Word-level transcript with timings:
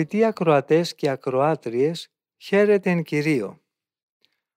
Αγαπητοί 0.00 0.24
ακροατές 0.24 0.94
και 0.94 1.08
ακροάτριες, 1.08 2.08
χαίρετε 2.36 2.90
εν 2.90 3.02
Κυρίω. 3.02 3.60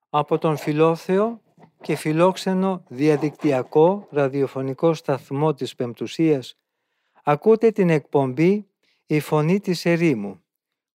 Από 0.10 0.38
τον 0.38 0.58
φιλόθεο 0.58 1.42
και 1.82 1.96
φιλόξενο 1.96 2.84
διαδικτυακό 2.88 4.08
ραδιοφωνικό 4.12 4.94
σταθμό 4.94 5.54
της 5.54 5.76
Πεμπτουσίας 5.76 6.58
ακούτε 7.24 7.72
την 7.72 7.90
εκπομπή 7.90 8.68
«Η 9.06 9.20
Φωνή 9.20 9.60
της 9.60 9.86
Ερήμου» 9.86 10.44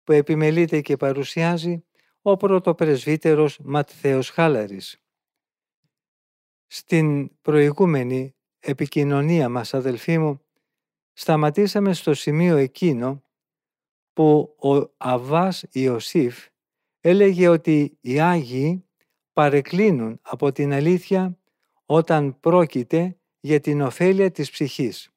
που 0.04 0.12
επιμελείται 0.12 0.82
και 0.82 0.98
παρουσιάζει 0.98 1.84
ο 2.22 2.38
πρωτοπρεσβύτερος 2.38 3.60
Ματθαίος 3.64 4.30
Χάλαρης. 4.30 5.02
Στην 6.68 7.40
προηγούμενη 7.42 8.36
επικοινωνία 8.60 9.50
μας, 9.50 9.74
αδελφοί 9.74 10.18
μου, 10.18 10.42
σταματήσαμε 11.14 11.94
στο 11.94 12.14
σημείο 12.14 12.58
εκείνο 12.58 13.25
που 14.16 14.56
ο 14.60 14.94
Αβάς 14.98 15.66
Ιωσήφ 15.72 16.48
έλεγε 17.02 17.48
ότι 17.48 17.98
οι 18.02 18.20
Άγιοι 18.20 18.86
παρεκκλίνουν 19.34 20.20
από 20.22 20.52
την 20.52 20.74
αλήθεια 20.74 21.38
όταν 21.86 22.40
πρόκειται 22.40 23.18
για 23.40 23.60
την 23.60 23.82
ωφέλεια 23.82 24.32
της 24.32 24.52
ψυχής. 24.52 25.10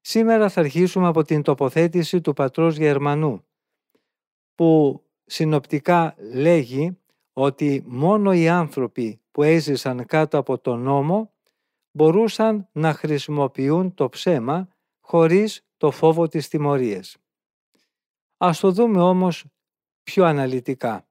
Σήμερα 0.00 0.48
θα 0.48 0.60
αρχίσουμε 0.60 1.06
από 1.06 1.22
την 1.22 1.42
τοποθέτηση 1.42 2.20
του 2.20 2.32
πατρός 2.32 2.76
Γερμανού, 2.76 3.44
που 4.54 5.02
συνοπτικά 5.24 6.14
λέγει 6.32 6.98
ότι 7.32 7.82
μόνο 7.86 8.32
οι 8.32 8.48
άνθρωποι 8.48 9.20
που 9.30 9.42
έζησαν 9.42 10.06
κάτω 10.06 10.38
από 10.38 10.58
τον 10.58 10.80
νόμο 10.80 11.32
μπορούσαν 11.90 12.68
να 12.72 12.92
χρησιμοποιούν 12.92 13.94
το 13.94 14.08
ψέμα 14.08 14.68
χωρίς 15.00 15.66
το 15.76 15.90
φόβο 15.90 16.28
της 16.28 16.48
τιμωρίας. 16.48 17.16
Ας 18.36 18.60
το 18.60 18.72
δούμε 18.72 19.00
όμως 19.00 19.44
πιο 20.02 20.24
αναλυτικά. 20.24 21.08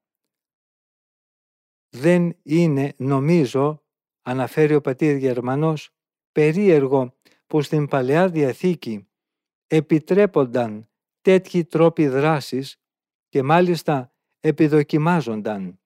Δεν 1.90 2.38
είναι, 2.44 2.94
νομίζω, 2.98 3.84
αναφέρει 4.22 4.76
ο 4.76 4.82
πατήρ 4.82 5.16
Γερμανός, 5.16 5.90
περίεργο 6.32 7.16
που 7.48 7.62
στην 7.62 7.88
Παλαιά 7.88 8.30
Διαθήκη 8.30 9.08
επιτρέπονταν 9.68 10.90
τέτοιοι 11.22 11.66
τρόποι 11.66 12.08
δράσης 12.08 12.82
και 13.30 13.44
μάλιστα 13.44 14.14
επιδοκιμάζονταν. 14.40 15.80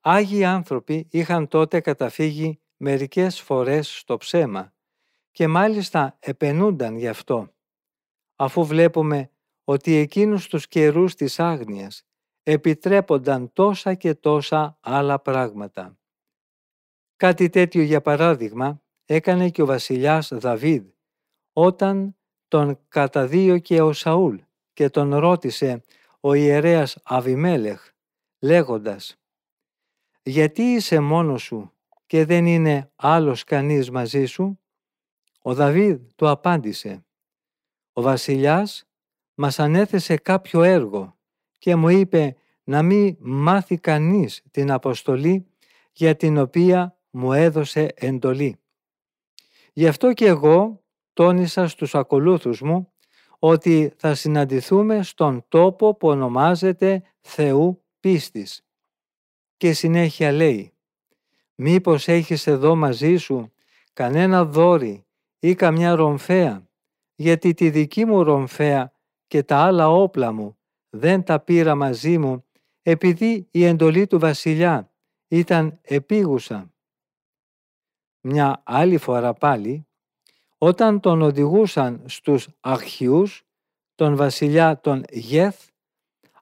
Άγιοι 0.00 0.44
άνθρωποι 0.44 1.08
είχαν 1.10 1.48
τότε 1.48 1.80
καταφύγει 1.80 2.60
μερικές 2.76 3.40
φορές 3.40 3.98
στο 3.98 4.16
ψέμα 4.16 4.72
και 5.30 5.46
μάλιστα 5.46 6.16
επενούνταν 6.20 6.96
γι' 6.96 7.08
αυτό, 7.08 7.54
αφού 8.36 8.66
βλέπουμε 8.66 9.30
ότι 9.70 9.94
εκείνους 9.94 10.48
τους 10.48 10.68
καιρούς 10.68 11.14
της 11.14 11.40
άγνοιας 11.40 12.06
επιτρέπονταν 12.42 13.52
τόσα 13.52 13.94
και 13.94 14.14
τόσα 14.14 14.78
άλλα 14.80 15.20
πράγματα. 15.20 15.98
Κάτι 17.16 17.48
τέτοιο 17.48 17.82
για 17.82 18.00
παράδειγμα 18.00 18.82
έκανε 19.04 19.50
και 19.50 19.62
ο 19.62 19.66
βασιλιάς 19.66 20.28
Δαβίδ 20.32 20.86
όταν 21.52 22.16
τον 22.48 22.78
καταδίωκε 22.88 23.82
ο 23.82 23.92
Σαούλ 23.92 24.36
και 24.72 24.90
τον 24.90 25.14
ρώτησε 25.14 25.82
ο 26.20 26.34
ιερέας 26.34 26.98
Αβιμέλεχ 27.02 27.90
λέγοντας 28.38 29.16
«Γιατί 30.22 30.62
είσαι 30.62 31.00
μόνος 31.00 31.42
σου 31.42 31.72
και 32.06 32.24
δεν 32.24 32.46
είναι 32.46 32.92
άλλος 32.96 33.44
κανείς 33.44 33.90
μαζί 33.90 34.24
σου» 34.24 34.60
Ο 35.42 35.54
Δαβίδ 35.54 36.00
του 36.16 36.28
απάντησε 36.28 37.06
«Ο 37.92 38.02
βασιλιάς 38.02 38.87
μας 39.40 39.58
ανέθεσε 39.58 40.16
κάποιο 40.16 40.62
έργο 40.62 41.16
και 41.58 41.76
μου 41.76 41.88
είπε 41.88 42.36
να 42.64 42.82
μην 42.82 43.16
μάθει 43.18 43.78
κανείς 43.78 44.42
την 44.50 44.70
αποστολή 44.70 45.46
για 45.92 46.16
την 46.16 46.38
οποία 46.38 46.98
μου 47.10 47.32
έδωσε 47.32 47.92
εντολή. 47.94 48.58
Γι' 49.72 49.86
αυτό 49.86 50.12
και 50.12 50.26
εγώ 50.26 50.82
τόνισα 51.12 51.68
στους 51.68 51.94
ακολούθους 51.94 52.60
μου 52.60 52.92
ότι 53.38 53.92
θα 53.96 54.14
συναντηθούμε 54.14 55.02
στον 55.02 55.44
τόπο 55.48 55.94
που 55.94 56.08
ονομάζεται 56.08 57.02
Θεού 57.20 57.82
πίστης. 58.00 58.66
Και 59.56 59.72
συνέχεια 59.72 60.32
λέει 60.32 60.72
«Μήπως 61.54 62.08
έχεις 62.08 62.46
εδώ 62.46 62.74
μαζί 62.74 63.16
σου 63.16 63.52
κανένα 63.92 64.44
δόρι 64.44 65.06
ή 65.38 65.54
καμιά 65.54 65.94
ρομφαία, 65.94 66.68
γιατί 67.14 67.54
τη 67.54 67.70
δική 67.70 68.04
μου 68.04 68.22
ρομφαία 68.22 68.96
και 69.28 69.42
τα 69.42 69.56
άλλα 69.56 69.88
όπλα 69.88 70.32
μου 70.32 70.58
δεν 70.90 71.22
τα 71.22 71.40
πήρα 71.40 71.74
μαζί 71.74 72.18
μου 72.18 72.44
επειδή 72.82 73.48
η 73.50 73.64
εντολή 73.64 74.06
του 74.06 74.18
βασιλιά 74.18 74.92
ήταν 75.28 75.78
επίγουσα. 75.82 76.72
Μια 78.20 78.62
άλλη 78.64 78.96
φορά 78.96 79.32
πάλι, 79.32 79.86
όταν 80.58 81.00
τον 81.00 81.22
οδηγούσαν 81.22 82.02
στους 82.06 82.48
αρχιούς, 82.60 83.42
τον 83.94 84.16
βασιλιά 84.16 84.80
τον 84.80 85.04
Γεθ, 85.10 85.68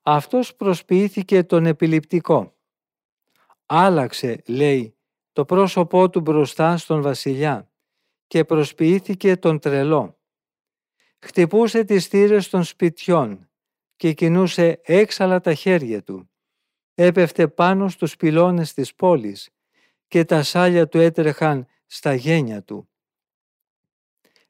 αυτός 0.03 0.57
προσποιήθηκε 0.57 1.43
τον 1.45 1.67
επιληπτικό. 1.67 2.55
Άλλαξε, 3.67 4.43
λέει, 4.47 4.97
το 5.33 5.45
πρόσωπό 5.45 6.11
του 6.11 6.21
μπροστά 6.21 6.77
στον 6.77 7.03
βασιλιά 7.03 7.71
και 8.27 8.45
προσποιήθηκε 8.45 9.37
τον 9.37 9.59
τρελό 9.59 10.16
χτυπούσε 11.19 11.85
τις 11.85 12.07
θύρες 12.07 12.49
των 12.49 12.65
σπιτιών 12.65 13.49
και 13.97 14.13
κινούσε 14.13 14.81
έξαλα 14.85 15.41
τα 15.41 15.55
χέρια 15.55 16.03
του. 16.03 16.31
Έπεφτε 16.95 17.49
πάνω 17.49 17.89
στους 17.89 18.17
πυλώνες 18.17 18.73
της 18.73 18.95
πόλης 18.95 19.51
και 20.09 20.25
τα 20.25 20.43
σάλια 20.43 20.89
του 20.89 20.99
έτρεχαν 20.99 21.67
στα 21.87 22.15
γένια 22.15 22.63
του. 22.63 22.89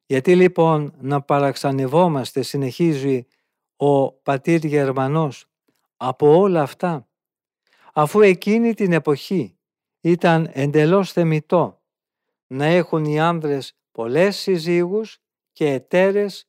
Γιατί 0.06 0.36
λοιπόν 0.36 0.94
να 1.00 1.22
παραξανευόμαστε 1.22 2.42
συνεχίζει 2.42 3.26
ο 3.76 4.12
πατήρ 4.12 4.64
Γερμανός 4.64 5.46
από 5.96 6.36
όλα 6.36 6.62
αυτά 6.62 7.08
αφού 7.92 8.20
εκείνη 8.20 8.74
την 8.74 8.92
εποχή 8.92 9.58
ήταν 10.00 10.50
εντελώς 10.52 11.12
θεμητό 11.12 11.82
να 12.46 12.64
έχουν 12.64 13.04
οι 13.04 13.20
άνδρες 13.20 13.76
πολλές 13.92 14.36
συζύγους 14.36 15.18
και 15.52 15.72
εταίρες 15.72 16.48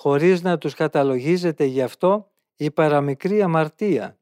χωρίς 0.00 0.42
να 0.42 0.58
τους 0.58 0.74
καταλογίζεται 0.74 1.64
γι' 1.64 1.82
αυτό 1.82 2.30
η 2.56 2.70
παραμικρή 2.70 3.42
αμαρτία 3.42 4.18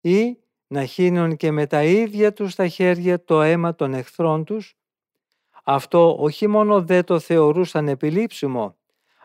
ή 0.00 0.38
να 0.66 0.84
χύνουν 0.84 1.36
και 1.36 1.50
με 1.50 1.66
τα 1.66 1.82
ίδια 1.84 2.32
τους 2.32 2.54
τα 2.54 2.68
χέρια 2.68 3.24
το 3.24 3.42
αίμα 3.42 3.74
των 3.74 3.94
εχθρών 3.94 4.44
τους. 4.44 4.76
Αυτό 5.64 6.16
όχι 6.18 6.46
μόνο 6.46 6.82
δεν 6.82 7.04
το 7.04 7.18
θεωρούσαν 7.18 7.88
επιλήψιμο, 7.88 8.76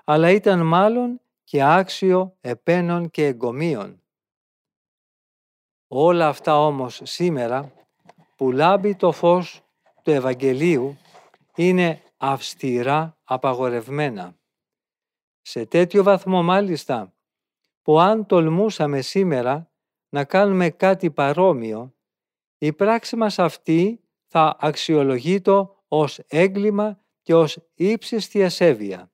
αλλά 0.04 0.30
ήταν 0.30 0.66
μάλλον 0.66 1.22
και 1.44 1.64
άξιο 1.64 2.36
επένων 2.42 3.10
και 3.10 3.26
εγκομείων. 3.26 4.02
Όλα 5.88 6.28
αυτά 6.28 6.66
όμως 6.66 7.02
σήμερα 7.04 7.72
που 8.36 8.52
λάμπει 8.52 8.96
το 8.96 9.12
φως 9.12 9.62
του 10.04 10.12
Ευαγγελίου 10.12 10.98
είναι 11.56 12.02
αυστηρά 12.18 13.18
απαγορευμένα. 13.24 14.36
Σε 15.48 15.66
τέτοιο 15.66 16.04
βαθμό 16.04 16.44
μάλιστα 16.44 17.14
που 17.82 18.00
αν 18.00 18.26
τολμούσαμε 18.26 19.02
σήμερα 19.02 19.72
να 20.10 20.26
κάνουμε 20.26 20.70
κάτι 20.70 21.12
παρόμοιο, 21.12 21.96
η 22.58 22.74
πράξη 22.74 23.16
μας 23.16 23.40
αυτή 23.40 24.04
θα 24.26 24.58
αξιολογείται 24.60 25.70
ως 25.88 26.20
έγκλημα 26.28 27.00
και 27.22 27.36
ως 27.36 27.58
ύψιστη 27.74 28.44
ασέβεια. 28.44 29.12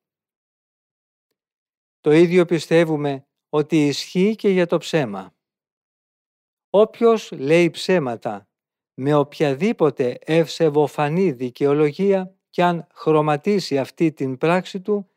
Το 2.00 2.12
ίδιο 2.12 2.44
πιστεύουμε 2.44 3.26
ότι 3.48 3.86
ισχύει 3.86 4.34
και 4.34 4.48
για 4.48 4.66
το 4.66 4.78
ψέμα. 4.78 5.34
Όποιος 6.70 7.32
λέει 7.32 7.70
ψέματα 7.70 8.48
με 8.94 9.14
οποιαδήποτε 9.14 10.18
ευσεβοφανή 10.20 11.32
δικαιολογία 11.32 12.36
και 12.50 12.62
αν 12.62 12.86
χρωματίσει 12.94 13.78
αυτή 13.78 14.12
την 14.12 14.38
πράξη 14.38 14.80
του, 14.80 15.11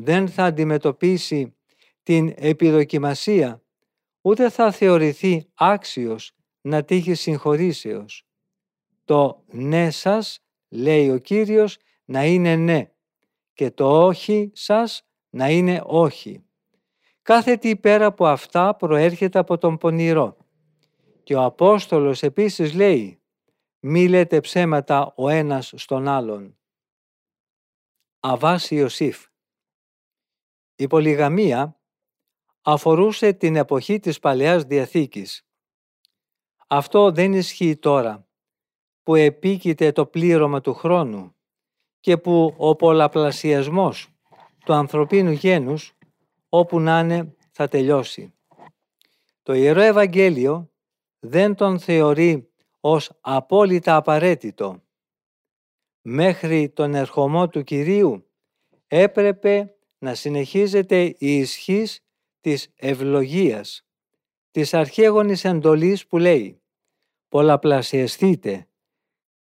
δεν 0.00 0.28
θα 0.28 0.44
αντιμετωπίσει 0.44 1.56
την 2.02 2.34
επιδοκιμασία, 2.36 3.62
ούτε 4.20 4.50
θα 4.50 4.72
θεωρηθεί 4.72 5.50
άξιος 5.54 6.32
να 6.60 6.84
τύχει 6.84 7.14
συγχωρήσεως. 7.14 8.26
Το 9.04 9.44
ναι 9.46 9.90
σας, 9.90 10.40
λέει 10.68 11.10
ο 11.10 11.18
Κύριος, 11.18 11.76
να 12.04 12.24
είναι 12.24 12.56
ναι 12.56 12.90
και 13.52 13.70
το 13.70 14.06
όχι 14.06 14.50
σας 14.54 15.02
να 15.30 15.50
είναι 15.50 15.82
όχι. 15.86 16.44
Κάθε 17.22 17.56
τι 17.56 17.76
πέρα 17.76 18.06
από 18.06 18.26
αυτά 18.26 18.76
προέρχεται 18.76 19.38
από 19.38 19.58
τον 19.58 19.76
πονηρό. 19.76 20.36
Και 21.22 21.34
ο 21.34 21.44
Απόστολος 21.44 22.22
επίσης 22.22 22.74
λέει 22.74 23.20
«Μη 23.80 24.08
λέτε 24.08 24.40
ψέματα 24.40 25.12
ο 25.16 25.28
ένας 25.28 25.72
στον 25.76 26.08
άλλον». 26.08 26.58
Αβάς 28.20 28.70
Ιωσήφ 28.70 29.27
Η 30.80 30.86
πολυγαμία 30.86 31.80
αφορούσε 32.62 33.32
την 33.32 33.56
εποχή 33.56 33.98
της 33.98 34.18
Παλαιάς 34.18 34.64
Διαθήκης. 34.64 35.46
Αυτό 36.66 37.10
δεν 37.10 37.32
ισχύει 37.32 37.76
τώρα, 37.76 38.28
που 39.02 39.14
επίκειται 39.14 39.92
το 39.92 40.06
πλήρωμα 40.06 40.60
του 40.60 40.74
χρόνου 40.74 41.34
και 42.00 42.16
που 42.16 42.54
ο 42.56 42.76
πολλαπλασιασμός 42.76 44.08
του 44.64 44.72
ανθρωπίνου 44.72 45.30
γένους 45.30 45.96
όπου 46.48 46.80
να 46.80 46.98
είναι 46.98 47.36
θα 47.50 47.68
τελειώσει. 47.68 48.34
Το 49.42 49.52
Ιερό 49.52 49.80
Ευαγγέλιο 49.80 50.70
δεν 51.18 51.54
τον 51.54 51.78
θεωρεί 51.78 52.50
ως 52.80 53.18
απόλυτα 53.20 53.96
απαραίτητο. 53.96 54.82
Μέχρι 56.02 56.68
τον 56.68 56.94
ερχομό 56.94 57.48
του 57.48 57.62
Κυρίου 57.62 58.30
έπρεπε 58.86 59.77
να 59.98 60.14
συνεχίζεται 60.14 61.02
η 61.18 61.36
ισχύς 61.36 62.00
της 62.40 62.68
ευλογίας, 62.76 63.86
της 64.50 64.74
αρχαίγονης 64.74 65.44
εντολής 65.44 66.06
που 66.06 66.18
λέει 66.18 66.60
«Πολλαπλασιαστείτε, 67.28 68.68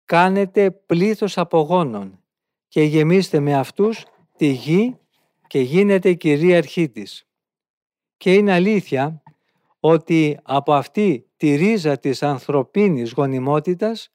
κάνετε 0.04 0.70
πλήθος 0.70 1.38
απογόνων 1.38 2.22
και 2.68 2.82
γεμίστε 2.82 3.40
με 3.40 3.54
αυτούς 3.54 4.04
τη 4.36 4.46
γη 4.46 4.98
και 5.46 5.60
γίνετε 5.60 6.14
κυρίαρχή 6.14 6.88
της». 6.88 7.24
Και 8.16 8.34
είναι 8.34 8.52
αλήθεια 8.52 9.22
ότι 9.80 10.38
από 10.42 10.72
αυτή 10.72 11.26
τη 11.36 11.54
ρίζα 11.54 11.98
της 11.98 12.22
ανθρωπίνης 12.22 13.12
γονιμότητας, 13.12 14.12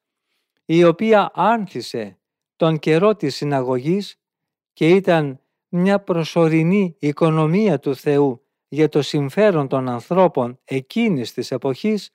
η 0.66 0.84
οποία 0.84 1.32
άνθησε 1.34 2.18
τον 2.56 2.80
καιρό 2.80 3.16
της 3.16 3.36
συναγωγής 3.36 4.20
και 4.74 4.90
ήταν 4.90 5.40
μια 5.76 6.00
προσωρινή 6.00 6.96
οικονομία 7.00 7.80
του 7.80 7.96
Θεού 7.96 8.46
για 8.68 8.90
το 8.90 9.02
συμφέρον 9.02 9.68
των 9.68 9.90
ανθρώπων 9.90 10.60
εκείνης 10.64 11.34
της 11.34 11.52
εποχής, 11.52 12.10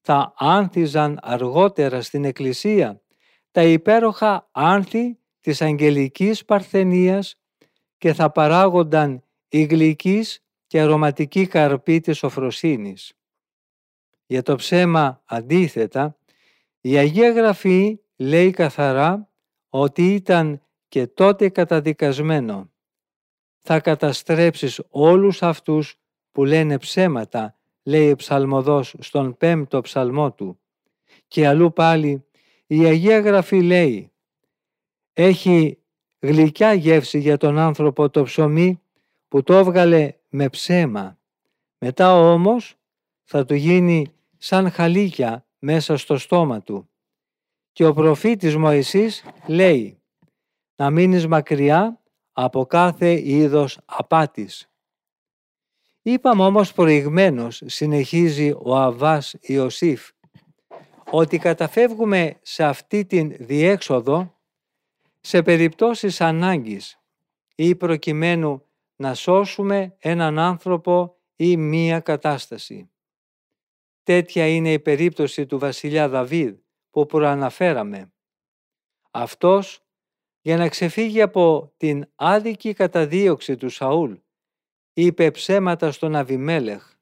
θα 0.00 0.34
άνθιζαν 0.36 1.18
αργότερα 1.22 2.02
στην 2.02 2.24
Εκκλησία 2.24 3.02
τα 3.50 3.62
υπέροχα 3.62 4.48
άνθη 4.52 5.18
της 5.40 5.62
αγγελικής 5.62 6.44
παρθενίας 6.44 7.36
και 7.98 8.12
θα 8.12 8.30
παράγονταν 8.30 9.24
η 9.48 9.62
γλυκής 9.62 10.44
και 10.66 10.80
αρωματική 10.80 11.46
καρπή 11.46 12.00
της 12.00 12.22
οφροσύνης. 12.22 13.12
Για 14.26 14.42
το 14.42 14.54
ψέμα 14.54 15.22
αντίθετα, 15.24 16.18
η 16.80 16.96
Αγία 16.96 17.30
Γραφή 17.30 18.00
λέει 18.16 18.50
καθαρά 18.50 19.30
ότι 19.68 20.14
ήταν 20.14 20.62
και 20.88 21.06
τότε 21.06 21.48
καταδικασμένο. 21.48 22.70
Θα 23.66 23.80
καταστρέψεις 23.80 24.82
όλους 24.88 25.42
αυτούς 25.42 25.96
που 26.32 26.44
λένε 26.44 26.78
ψέματα, 26.78 27.58
λέει 27.82 28.10
ο 28.10 28.16
ψαλμοδός 28.16 28.94
στον 28.98 29.36
πέμπτο 29.36 29.80
ψαλμό 29.80 30.32
του. 30.32 30.58
Και 31.28 31.46
αλλού 31.46 31.72
πάλι 31.72 32.24
η 32.66 32.84
Αγία 32.84 33.20
Γραφή 33.20 33.62
λέει 33.62 34.12
«Έχει 35.12 35.78
γλυκιά 36.18 36.72
γεύση 36.72 37.18
για 37.18 37.36
τον 37.36 37.58
άνθρωπο 37.58 38.10
το 38.10 38.22
ψωμί 38.22 38.80
που 39.28 39.42
το 39.42 39.54
έβγαλε 39.54 40.14
με 40.28 40.48
ψέμα. 40.48 41.18
Μετά 41.78 42.32
όμως 42.32 42.76
θα 43.22 43.44
του 43.44 43.54
γίνει 43.54 44.12
σαν 44.36 44.70
χαλίκια 44.70 45.46
μέσα 45.58 45.96
στο 45.96 46.18
στόμα 46.18 46.62
του. 46.62 46.88
Και 47.72 47.86
ο 47.86 47.92
προφήτης 47.92 48.56
Μωυσής 48.56 49.24
λέει 49.46 50.02
να 50.76 50.90
μείνεις 50.90 51.26
μακριά 51.26 51.98
από 52.36 52.66
κάθε 52.66 53.28
είδος 53.30 53.78
απάτης. 53.84 54.68
Είπαμε 56.02 56.44
όμως 56.44 56.72
προηγμένως, 56.72 57.62
συνεχίζει 57.64 58.54
ο 58.62 58.76
Αβάς 58.76 59.34
Ιωσήφ, 59.40 60.10
ότι 61.10 61.38
καταφεύγουμε 61.38 62.38
σε 62.42 62.64
αυτή 62.64 63.04
την 63.04 63.36
διέξοδο 63.38 64.38
σε 65.20 65.42
περιπτώσεις 65.42 66.20
ανάγκης 66.20 66.98
ή 67.54 67.74
προκειμένου 67.74 68.66
να 68.96 69.14
σώσουμε 69.14 69.96
έναν 69.98 70.38
άνθρωπο 70.38 71.16
ή 71.36 71.56
μία 71.56 72.00
κατάσταση. 72.00 72.90
Τέτοια 74.02 74.48
είναι 74.48 74.72
η 74.72 74.78
περίπτωση 74.78 75.46
του 75.46 75.58
βασιλιά 75.58 76.08
Δαβίδ 76.08 76.54
που 76.90 77.06
προαναφέραμε. 77.06 78.12
Αυτός 79.10 79.83
για 80.46 80.56
να 80.56 80.68
ξεφύγει 80.68 81.20
από 81.20 81.72
την 81.76 82.04
άδικη 82.14 82.72
καταδίωξη 82.72 83.56
του 83.56 83.68
Σαούλ 83.68 84.12
είπε 84.92 85.30
ψέματα 85.30 85.92
στον 85.92 86.14
Αβιμέλεχ. 86.14 86.92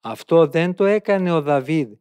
Αυτό 0.00 0.46
δεν 0.46 0.74
το 0.74 0.84
έκανε 0.84 1.32
ο 1.32 1.42
Δαβίδ 1.42 1.92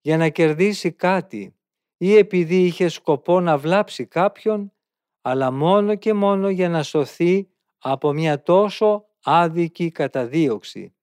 για 0.00 0.16
να 0.16 0.28
κερδίσει 0.28 0.92
κάτι 0.92 1.54
ή 1.96 2.16
επειδή 2.16 2.64
είχε 2.64 2.88
σκοπό 2.88 3.40
να 3.40 3.58
βλάψει 3.58 4.06
κάποιον, 4.06 4.72
αλλά 5.22 5.50
μόνο 5.50 5.94
και 5.94 6.12
μόνο 6.12 6.48
για 6.48 6.68
να 6.68 6.82
σωθεί 6.82 7.48
από 7.78 8.12
μια 8.12 8.42
τόσο 8.42 9.06
άδικη 9.22 9.90
καταδίωξη. 9.90 10.94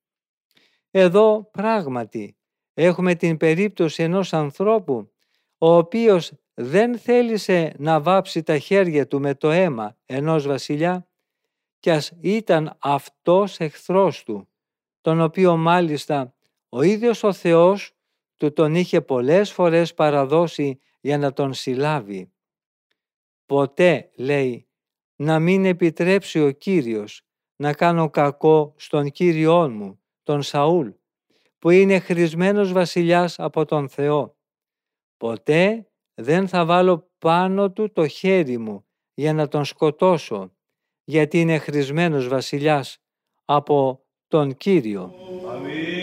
Εδώ 0.91 1.49
πράγματι 1.51 2.37
έχουμε 2.73 3.15
την 3.15 3.37
περίπτωση 3.37 4.03
ενός 4.03 4.33
ανθρώπου 4.33 5.11
ο 5.57 5.75
οποίος 5.75 6.31
δεν 6.57 6.97
θέλησε 6.97 7.73
να 7.77 8.01
βάψει 8.01 8.43
τα 8.43 8.57
χέρια 8.57 9.07
του 9.07 9.19
με 9.19 9.35
το 9.35 9.51
αίμα 9.51 9.97
ενός 10.05 10.47
βασιλιά 10.47 11.07
κι 11.79 11.89
ας 11.91 12.11
ήταν 12.21 12.77
αυτός 12.79 13.59
εχθρός 13.59 14.23
του, 14.23 14.49
τον 15.01 15.21
οποίο 15.21 15.57
μάλιστα 15.57 16.33
ο 16.69 16.81
ίδιος 16.81 17.23
ο 17.23 17.33
Θεός 17.33 17.91
του 18.37 18.53
τον 18.53 18.75
είχε 18.75 19.01
πολλές 19.01 19.51
φορές 19.51 19.93
παραδώσει 19.93 20.79
για 21.01 21.17
να 21.17 21.33
τον 21.33 21.53
συλλάβει. 21.53 22.31
Ποτέ, 23.45 24.11
λέει, 24.15 24.67
να 25.15 25.39
μην 25.39 25.65
επιτρέψει 25.65 26.39
ο 26.41 26.51
Κύριος 26.51 27.21
να 27.55 27.73
κάνω 27.73 28.09
κακό 28.09 28.73
στον 28.77 29.11
Κύριόν 29.11 29.73
μου, 29.73 29.99
τον 30.23 30.41
Σαούλ, 30.41 30.89
που 31.59 31.69
είναι 31.69 31.99
χρησμένος 31.99 32.71
βασιλιάς 32.71 33.39
από 33.39 33.65
τον 33.65 33.89
Θεό. 33.89 34.35
Ποτέ 35.17 35.87
δεν 36.15 36.47
θα 36.47 36.65
βάλω 36.65 37.11
πάνω 37.17 37.71
του 37.71 37.91
το 37.91 38.07
χέρι 38.07 38.57
μου 38.57 38.85
για 39.13 39.33
να 39.33 39.47
τον 39.47 39.65
σκοτώσω, 39.65 40.51
γιατί 41.03 41.39
είναι 41.39 41.57
χρησμένος 41.57 42.27
βασιλιάς 42.27 42.97
από 43.45 44.05
τον 44.27 44.57
Κύριο. 44.57 45.13
μετανοίας 45.13 45.94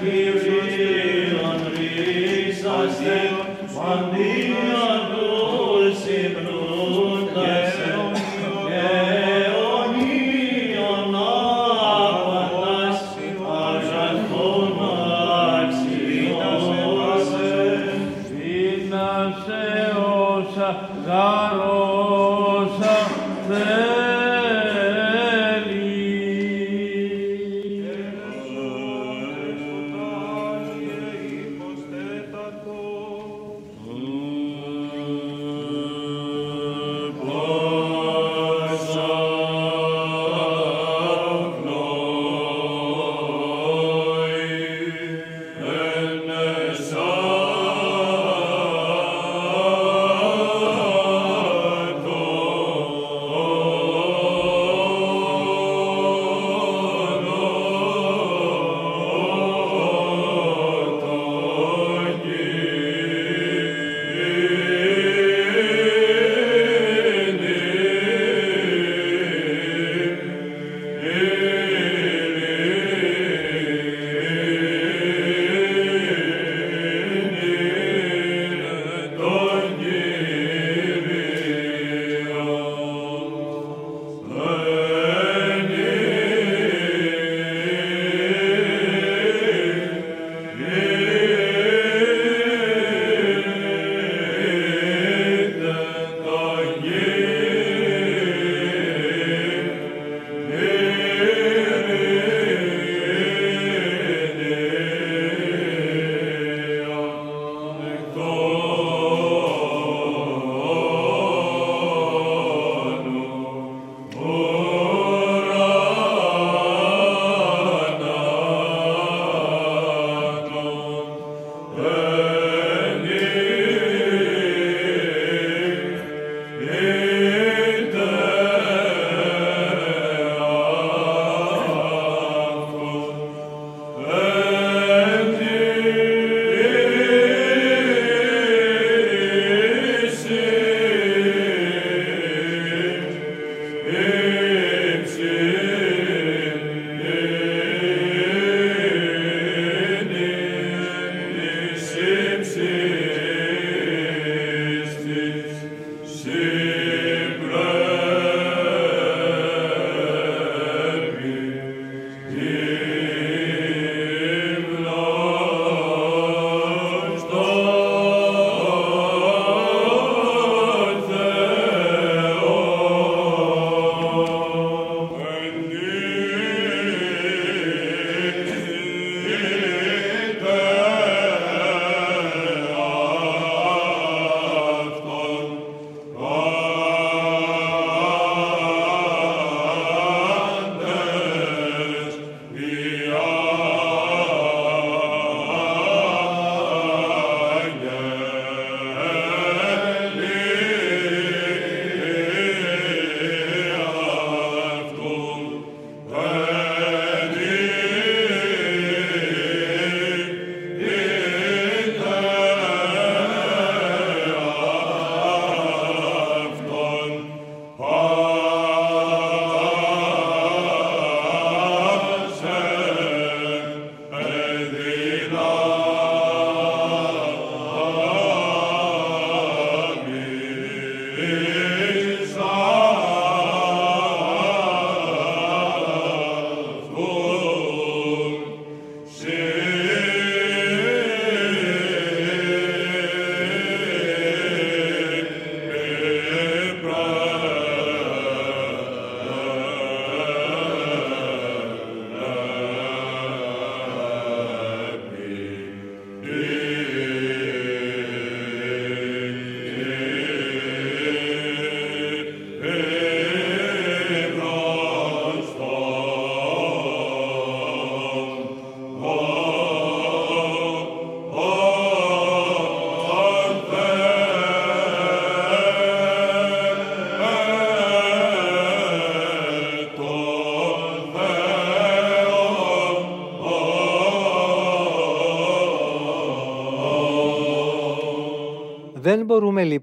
be 0.00 0.37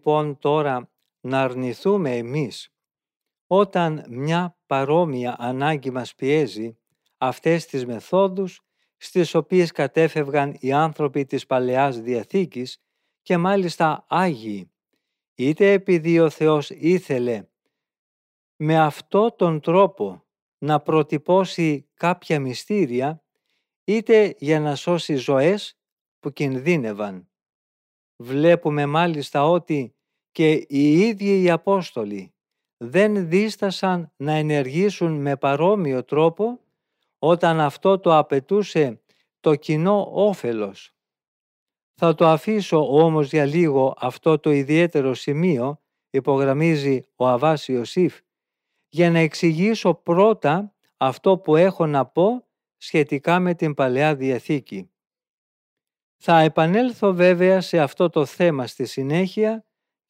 λοιπόν 0.06 0.38
τώρα 0.40 0.90
να 1.22 1.42
αρνηθούμε 1.42 2.16
εμείς 2.16 2.74
όταν 3.48 4.06
μια 4.10 4.58
παρόμοια 4.66 5.36
ανάγκη 5.40 5.92
μας 5.92 6.16
πιέζει 6.16 6.78
αυτές 7.18 7.66
τις 7.66 7.86
μεθόδους 7.86 8.62
στις 8.98 9.36
οποίες 9.36 9.72
κατέφευγαν 9.72 10.56
οι 10.60 10.72
άνθρωποι 10.72 11.26
της 11.26 11.46
Παλαιάς 11.46 12.00
Διαθήκης 12.02 12.78
και 13.22 13.38
μάλιστα 13.38 14.06
Άγιοι, 14.08 14.72
είτε 15.36 15.72
επειδή 15.72 16.20
ο 16.20 16.30
Θεός 16.30 16.70
ήθελε 16.70 17.48
με 18.56 18.80
αυτό 18.80 19.32
τον 19.32 19.60
τρόπο 19.60 20.26
να 20.58 20.80
προτυπώσει 20.80 21.90
κάποια 21.94 22.40
μυστήρια, 22.40 23.24
είτε 23.84 24.36
για 24.38 24.60
να 24.60 24.76
σώσει 24.76 25.16
ζωές 25.16 25.78
που 26.20 26.32
κινδύνευαν. 26.32 27.30
Βλέπουμε 28.18 28.86
μάλιστα 28.86 29.50
ότι 29.50 29.95
και 30.36 30.52
οι 30.52 31.00
ίδιοι 31.00 31.42
οι 31.42 31.50
Απόστολοι 31.50 32.34
δεν 32.78 33.30
δίστασαν 33.30 34.12
να 34.16 34.32
ενεργήσουν 34.32 35.22
με 35.22 35.38
παρόμοιο 35.38 36.04
τρόπο 36.04 36.60
όταν 37.20 37.60
αυτό 37.60 38.00
το 38.00 38.18
απαιτούσε 38.18 39.02
το 39.40 39.56
κοινό 39.56 40.10
όφελος. 40.12 40.96
Θα 41.94 42.16
το 42.16 42.28
αφήσω 42.28 43.04
όμως 43.04 43.30
για 43.30 43.46
λίγο 43.46 43.94
αυτό 43.98 44.40
το 44.40 44.52
ιδιαίτερο 44.52 45.14
σημείο, 45.14 45.82
υπογραμμίζει 46.10 47.02
ο 47.16 47.28
Αβάς 47.28 47.68
Ιωσήφ, 47.68 48.20
για 48.90 49.12
να 49.12 49.20
εξηγήσω 49.20 49.94
πρώτα 49.94 50.76
αυτό 50.98 51.38
που 51.38 51.56
έχω 51.56 51.86
να 51.86 52.06
πω 52.06 52.48
σχετικά 52.78 53.40
με 53.40 53.54
την 53.54 53.74
Παλαιά 53.74 54.16
Διαθήκη. 54.16 54.92
Θα 56.18 56.40
επανέλθω 56.40 57.14
βέβαια 57.14 57.62
σε 57.62 57.80
αυτό 57.80 58.10
το 58.10 58.26
θέμα 58.26 58.68
στη 58.68 58.86
συνέχεια 58.86 59.66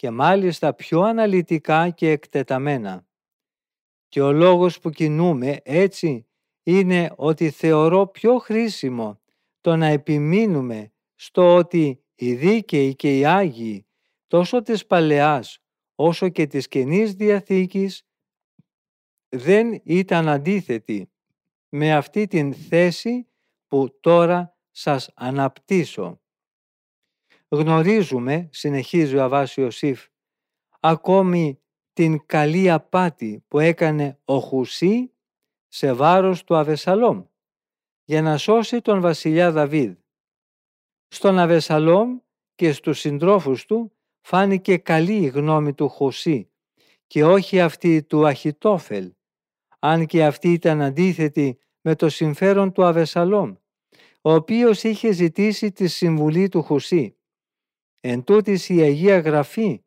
και 0.05 0.11
μάλιστα 0.11 0.73
πιο 0.73 1.01
αναλυτικά 1.01 1.89
και 1.89 2.09
εκτεταμένα. 2.09 3.07
Και 4.07 4.21
ο 4.21 4.31
λόγος 4.31 4.79
που 4.79 4.89
κινούμε 4.89 5.59
έτσι 5.63 6.27
είναι 6.63 7.11
ότι 7.15 7.49
θεωρώ 7.49 8.07
πιο 8.07 8.37
χρήσιμο 8.37 9.19
το 9.61 9.75
να 9.75 9.85
επιμείνουμε 9.85 10.91
στο 11.15 11.55
ότι 11.55 12.03
οι 12.15 12.33
δίκαιοι 12.33 12.95
και 12.95 13.17
οι 13.17 13.25
Άγιοι 13.25 13.85
τόσο 14.27 14.61
της 14.61 14.85
Παλαιάς 14.85 15.59
όσο 15.95 16.29
και 16.29 16.47
της 16.47 16.67
Καινής 16.67 17.13
Διαθήκης 17.13 18.03
δεν 19.29 19.81
ήταν 19.83 20.29
αντίθετοι 20.29 21.09
με 21.69 21.95
αυτή 21.95 22.27
την 22.27 22.53
θέση 22.53 23.27
που 23.67 23.99
τώρα 23.99 24.57
σας 24.71 25.09
αναπτύσσω. 25.13 26.19
Γνωρίζουμε, 27.47 28.49
συνεχίζει 28.51 29.15
ο 29.15 29.23
Αβάς 29.23 29.55
Ιωσήφ, 29.55 30.05
ακόμη 30.79 31.59
την 31.93 32.25
καλή 32.25 32.71
απάτη 32.71 33.43
που 33.47 33.59
έκανε 33.59 34.19
ο 34.25 34.39
Χουσί 34.39 35.13
σε 35.67 35.93
βάρος 35.93 36.43
του 36.43 36.55
Αβεσαλόμ 36.55 37.23
για 38.03 38.21
να 38.21 38.37
σώσει 38.37 38.81
τον 38.81 39.01
βασιλιά 39.01 39.51
Δαβίδ. 39.51 39.93
Στον 41.07 41.39
Αβεσαλόμ 41.39 42.17
και 42.55 42.71
στους 42.71 42.99
συντρόφους 42.99 43.65
του 43.65 43.91
φάνηκε 44.21 44.77
καλή 44.77 45.15
η 45.15 45.27
γνώμη 45.27 45.73
του 45.73 45.89
Χουσί 45.89 46.49
και 47.07 47.23
όχι 47.23 47.61
αυτή 47.61 48.03
του 48.03 48.27
Αχιτόφελ, 48.27 49.13
αν 49.79 50.05
και 50.05 50.25
αυτή 50.25 50.51
ήταν 50.51 50.81
αντίθετη 50.81 51.59
με 51.81 51.95
το 51.95 52.09
συμφέρον 52.09 52.71
του 52.71 52.85
Αβεσαλόμ, 52.85 53.55
ο 54.21 54.33
οποίος 54.33 54.83
είχε 54.83 55.11
ζητήσει 55.11 55.71
τη 55.71 55.87
συμβουλή 55.87 56.49
του 56.49 56.61
Χουσί. 56.61 57.14
Εν 58.07 58.23
τούτης 58.23 58.69
η 58.69 58.81
Αγία 58.81 59.19
Γραφή 59.19 59.83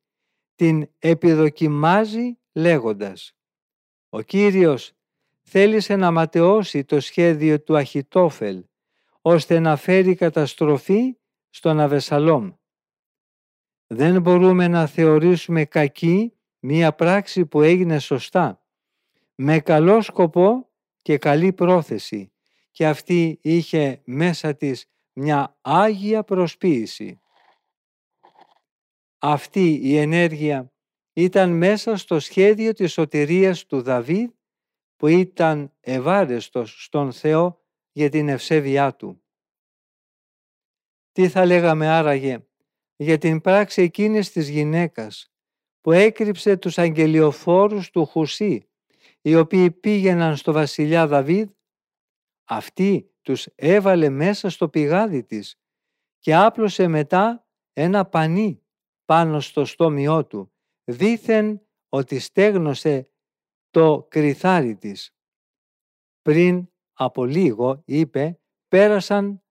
την 0.55 0.91
επιδοκιμάζει 0.99 2.39
λέγοντας 2.53 3.37
«Ο 4.09 4.21
Κύριος 4.21 4.93
θέλησε 5.43 5.97
να 5.97 6.11
ματαιώσει 6.11 6.85
το 6.85 7.01
σχέδιο 7.01 7.61
του 7.63 7.77
Αχιτόφελ, 7.77 8.65
ώστε 9.21 9.59
να 9.59 9.77
φέρει 9.77 10.15
καταστροφή 10.15 11.17
στον 11.51 11.81
Αβεσαλόμ. 11.81 12.53
Δεν 13.87 14.21
μπορούμε 14.21 14.69
να 14.69 14.87
θεωρήσουμε 14.87 15.65
κακή 15.65 16.33
μία 16.59 16.93
πράξη 16.93 17.47
που 17.47 17.63
έγινε 17.63 17.99
σωστά, 17.99 18.65
με 19.35 19.61
καλό 19.61 20.01
σκοπό 20.01 20.69
και 21.03 21.19
καλή 21.19 21.53
πρόθεση 21.53 22.33
και 22.71 22.87
αυτή 22.87 23.39
είχε 23.43 24.03
μέσα 24.05 24.55
της 24.55 24.87
μια 25.13 25.59
άγια 25.61 26.25
προσποίηση. 26.25 27.21
Αυτή 29.21 29.81
η 29.83 29.97
ενέργεια 29.97 30.73
ήταν 31.13 31.51
μέσα 31.51 31.97
στο 31.97 32.21
σχέδιο 32.21 32.73
της 32.73 32.93
σωτηρίας 32.93 33.67
του 33.67 33.83
Δαβίδ 33.83 34.31
που 34.97 35.07
ήταν 35.07 35.73
ευάρεστος 35.81 36.85
στον 36.85 37.13
Θεό 37.13 37.65
για 37.93 38.09
την 38.09 38.29
ευσέβειά 38.29 38.95
Του. 38.97 39.23
Τι 41.13 41.29
θα 41.29 41.47
λέγαμε 41.47 41.89
άραγε 41.89 42.47
για 42.97 43.19
την 43.19 43.41
πράξη 43.41 43.83
εκείνης 43.83 44.33
της 44.33 44.49
γυναίκας 44.49 45.33
που 45.81 45.93
έκρυψε 45.93 46.57
τους 46.57 46.79
αγγελιοφόρους 46.79 47.91
του 47.91 48.05
Χουσί 48.05 48.69
οι 49.21 49.35
οποίοι 49.37 49.71
πήγαιναν 49.71 50.37
στο 50.37 50.53
βασιλιά 50.53 51.07
Δαβίδ; 51.07 51.49
Αυτή 52.45 53.15
τους 53.23 53.47
έβαλε 53.55 54.09
μέσα 54.09 54.51
στο 54.51 54.69
πηγάδι 54.69 55.25
της 55.25 55.61
και 56.19 56.35
άπλωσε 56.35 56.87
μετά 56.87 57.47
ένα 57.73 58.05
πανί 58.05 58.63
πάνω 59.09 59.41
στο 59.41 59.65
στόμιό 59.65 60.27
του 60.27 60.53
δήθεν 60.85 61.61
ότι 61.89 62.19
στέγνωσε 62.19 63.11
το 63.71 64.07
κρυθάρι 64.11 64.77
της. 64.77 65.17
Πριν 66.23 66.69
από 66.93 67.25
λίγο, 67.25 67.83
είπε, 67.85 68.41
πέρασαν 68.69 69.43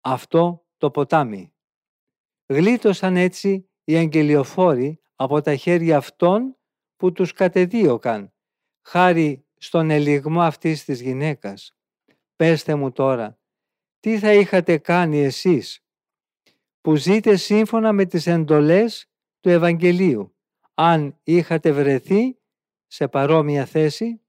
αυτό 0.00 0.66
το 0.76 0.90
ποτάμι. 0.90 1.54
Γλίτωσαν 2.46 3.16
έτσι 3.16 3.70
οι 3.84 3.96
αγγελιοφόροι 3.96 5.00
από 5.14 5.40
τα 5.40 5.56
χέρια 5.56 5.96
αυτών 5.96 6.56
που 6.96 7.12
τους 7.12 7.32
κατεδίωκαν, 7.32 8.34
χάρη 8.82 9.46
στον 9.56 9.90
ελιγμό 9.90 10.42
αυτής 10.42 10.84
της 10.84 11.00
γυναίκας. 11.00 11.76
Πέστε 12.36 12.74
μου 12.74 12.92
τώρα, 12.92 13.38
τι 14.00 14.18
θα 14.18 14.34
είχατε 14.34 14.78
κάνει 14.78 15.18
εσείς 15.18 15.85
που 16.86 16.94
ζείτε 16.94 17.36
σύμφωνα 17.36 17.92
με 17.92 18.04
τις 18.04 18.26
εντολές 18.26 19.06
του 19.40 19.48
Ευαγγελίου, 19.48 20.36
αν 20.74 21.18
είχατε 21.22 21.72
βρεθεί 21.72 22.38
σε 22.86 23.08
παρόμοια 23.08 23.64
θέση, 23.64 24.20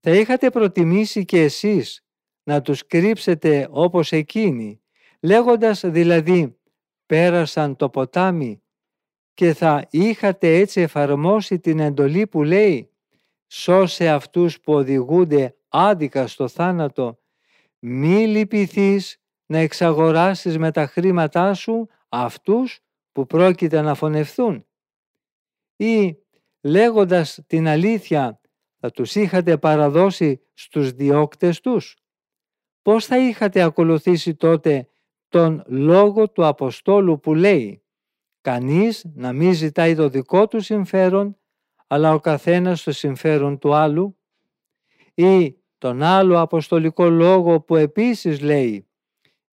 θα 0.00 0.10
είχατε 0.10 0.50
προτιμήσει 0.50 1.24
και 1.24 1.42
εσείς 1.42 2.04
να 2.42 2.62
τους 2.62 2.86
κρύψετε 2.86 3.68
όπως 3.70 4.12
εκείνοι, 4.12 4.82
λέγοντας 5.20 5.80
δηλαδή 5.84 6.58
πέρασαν 7.06 7.76
το 7.76 7.90
ποτάμι 7.90 8.62
και 9.34 9.54
θα 9.54 9.86
είχατε 9.90 10.56
έτσι 10.56 10.80
εφαρμόσει 10.80 11.58
την 11.58 11.78
εντολή 11.80 12.26
που 12.26 12.42
λέει 12.42 12.90
«Σώσε 13.46 14.08
αυτούς 14.08 14.60
που 14.60 14.72
οδηγούνται 14.72 15.56
άδικα 15.68 16.26
στο 16.26 16.48
θάνατο, 16.48 17.18
μη 17.78 18.26
λυπηθείς 18.26 19.17
να 19.48 19.58
εξαγοράσεις 19.58 20.58
με 20.58 20.70
τα 20.70 20.86
χρήματά 20.86 21.54
σου 21.54 21.88
αυτούς 22.08 22.80
που 23.12 23.26
πρόκειται 23.26 23.80
να 23.80 23.94
φωνευθούν» 23.94 24.66
ή 25.76 26.18
λέγοντας 26.60 27.40
την 27.46 27.68
αλήθεια 27.68 28.40
θα 28.80 28.90
τους 28.90 29.14
είχατε 29.14 29.56
παραδώσει 29.56 30.40
στους 30.54 30.90
διώκτες 30.92 31.60
τους. 31.60 31.96
Πώς 32.82 33.06
θα 33.06 33.18
είχατε 33.18 33.62
ακολουθήσει 33.62 34.34
τότε 34.34 34.88
τον 35.28 35.64
λόγο 35.66 36.30
του 36.30 36.46
Αποστόλου 36.46 37.20
που 37.20 37.34
λέει 37.34 37.82
«Κανείς 38.40 39.04
να 39.14 39.32
μην 39.32 39.52
ζητάει 39.52 39.94
το 39.94 40.08
δικό 40.08 40.48
του 40.48 40.60
συμφέρον, 40.60 41.38
αλλά 41.86 42.14
ο 42.14 42.20
καθένας 42.20 42.82
το 42.82 42.92
συμφέρον 42.92 43.58
του 43.58 43.74
άλλου» 43.74 44.18
ή 45.14 45.56
τον 45.78 46.02
άλλο 46.02 46.40
αποστολικό 46.40 47.08
λόγο 47.08 47.60
που 47.60 47.76
επίσης 47.76 48.40
λέει 48.40 48.87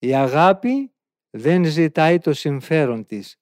«Η 0.05 0.15
αγάπη 0.15 0.93
δεν 1.29 1.65
ζητάει 1.65 2.19
το 2.19 2.33
συμφέρον 2.33 3.05
της 3.05 3.39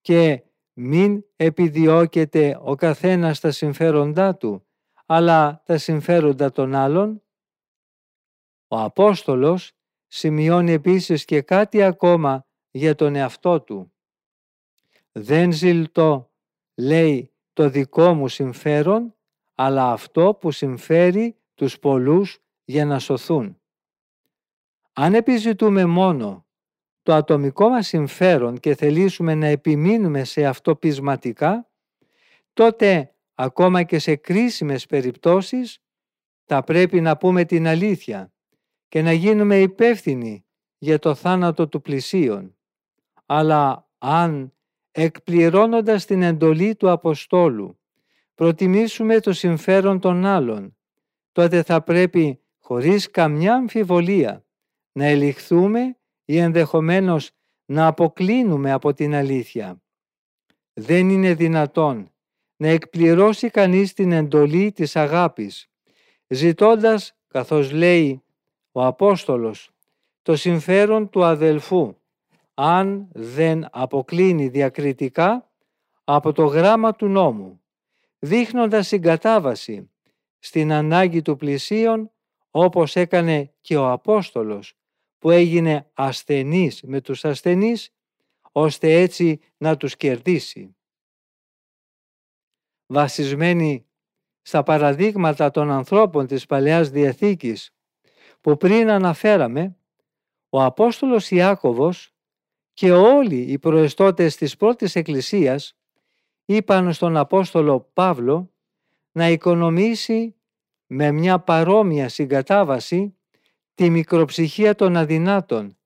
και 0.00 0.42
μην 0.72 1.24
επιδιώκεται 1.36 2.58
ο 2.62 2.74
καθένας 2.74 3.40
τα 3.40 3.50
συμφέροντά 3.50 4.36
του, 4.36 4.66
αλλά 5.06 5.62
τα 5.64 5.78
συμφέροντα 5.78 6.52
των 6.52 6.74
άλλων. 6.74 7.22
Ο 8.68 8.78
Απόστολος 8.78 9.72
σημειώνει 10.06 10.72
επίσης 10.72 11.24
και 11.24 11.42
κάτι 11.42 11.82
ακόμα 11.82 12.46
για 12.70 12.94
τον 12.94 13.14
εαυτό 13.14 13.60
του. 13.60 13.92
Δεν 15.12 15.52
ζηλτώ, 15.52 16.30
λέει, 16.74 17.32
το 17.52 17.68
δικό 17.68 18.14
μου 18.14 18.28
συμφέρον, 18.28 19.14
αλλά 19.54 19.92
αυτό 19.92 20.34
που 20.40 20.50
συμφέρει 20.50 21.36
τους 21.54 21.78
πολλούς 21.78 22.38
για 22.64 22.86
να 22.86 22.98
σωθούν. 22.98 23.59
Αν 25.02 25.14
επιζητούμε 25.14 25.84
μόνο 25.84 26.46
το 27.02 27.14
ατομικό 27.14 27.68
μας 27.68 27.86
συμφέρον 27.86 28.58
και 28.58 28.74
θελήσουμε 28.74 29.34
να 29.34 29.46
επιμείνουμε 29.46 30.24
σε 30.24 30.46
αυτό 30.46 30.76
πεισματικά, 30.76 31.70
τότε 32.52 33.14
ακόμα 33.34 33.82
και 33.82 33.98
σε 33.98 34.16
κρίσιμες 34.16 34.86
περιπτώσεις 34.86 35.78
θα 36.44 36.64
πρέπει 36.64 37.00
να 37.00 37.16
πούμε 37.16 37.44
την 37.44 37.66
αλήθεια 37.66 38.32
και 38.88 39.02
να 39.02 39.12
γίνουμε 39.12 39.60
υπεύθυνοι 39.60 40.44
για 40.78 40.98
το 40.98 41.14
θάνατο 41.14 41.68
του 41.68 41.80
πλησίον. 41.80 42.56
Αλλά 43.26 43.88
αν 43.98 44.52
εκπληρώνοντας 44.90 46.04
την 46.04 46.22
εντολή 46.22 46.76
του 46.76 46.90
Αποστόλου 46.90 47.80
προτιμήσουμε 48.34 49.20
το 49.20 49.32
συμφέρον 49.32 50.00
των 50.00 50.24
άλλων, 50.24 50.76
τότε 51.32 51.62
θα 51.62 51.82
πρέπει 51.82 52.40
χωρίς 52.58 53.10
καμιά 53.10 53.54
αμφιβολία 53.54 54.44
να 54.92 55.04
ελιχθούμε 55.04 55.96
ή 56.24 56.38
ενδεχομένως 56.38 57.30
να 57.64 57.86
αποκλίνουμε 57.86 58.72
από 58.72 58.92
την 58.92 59.14
αλήθεια. 59.14 59.82
Δεν 60.72 61.08
είναι 61.10 61.34
δυνατόν 61.34 62.12
να 62.56 62.68
εκπληρώσει 62.68 63.50
κανείς 63.50 63.92
την 63.92 64.12
εντολή 64.12 64.72
της 64.72 64.96
αγάπης, 64.96 65.70
ζητώντας, 66.26 67.16
καθώς 67.26 67.72
λέει 67.72 68.22
ο 68.72 68.84
Απόστολος, 68.84 69.70
το 70.22 70.36
συμφέρον 70.36 71.08
του 71.08 71.24
αδελφού, 71.24 71.94
αν 72.54 73.08
δεν 73.12 73.66
αποκλίνει 73.70 74.48
διακριτικά 74.48 75.50
από 76.04 76.32
το 76.32 76.44
γράμμα 76.44 76.94
του 76.94 77.06
νόμου, 77.06 77.62
δείχνοντας 78.18 78.86
συγκατάβαση 78.86 79.90
στην 80.38 80.72
ανάγκη 80.72 81.22
του 81.22 81.36
πλησίον, 81.36 82.10
όπως 82.50 82.96
έκανε 82.96 83.52
και 83.60 83.76
ο 83.76 83.90
Απόστολος, 83.90 84.79
που 85.20 85.30
έγινε 85.30 85.90
ασθενής 85.94 86.82
με 86.82 87.00
τους 87.00 87.24
ασθενείς, 87.24 87.92
ώστε 88.52 88.92
έτσι 88.92 89.40
να 89.56 89.76
τους 89.76 89.96
κερδίσει. 89.96 90.76
Βασισμένοι 92.86 93.86
στα 94.42 94.62
παραδείγματα 94.62 95.50
των 95.50 95.70
ανθρώπων 95.70 96.26
της 96.26 96.46
Παλαιάς 96.46 96.90
Διαθήκης 96.90 97.74
που 98.40 98.56
πριν 98.56 98.90
αναφέραμε, 98.90 99.76
ο 100.48 100.62
Απόστολος 100.62 101.30
Ιάκωβος 101.30 102.14
και 102.72 102.92
όλοι 102.92 103.40
οι 103.40 103.58
προεστώτες 103.58 104.36
της 104.36 104.56
πρώτης 104.56 104.96
εκκλησίας 104.96 105.76
είπαν 106.44 106.92
στον 106.92 107.16
Απόστολο 107.16 107.90
Παύλο 107.92 108.52
να 109.12 109.28
οικονομήσει 109.28 110.34
με 110.86 111.12
μια 111.12 111.38
παρόμοια 111.38 112.08
συγκατάβαση 112.08 113.14
τη 113.80 113.90
μικροψυχία 113.90 114.74
των 114.74 114.96
αδυνάτων 114.96 115.78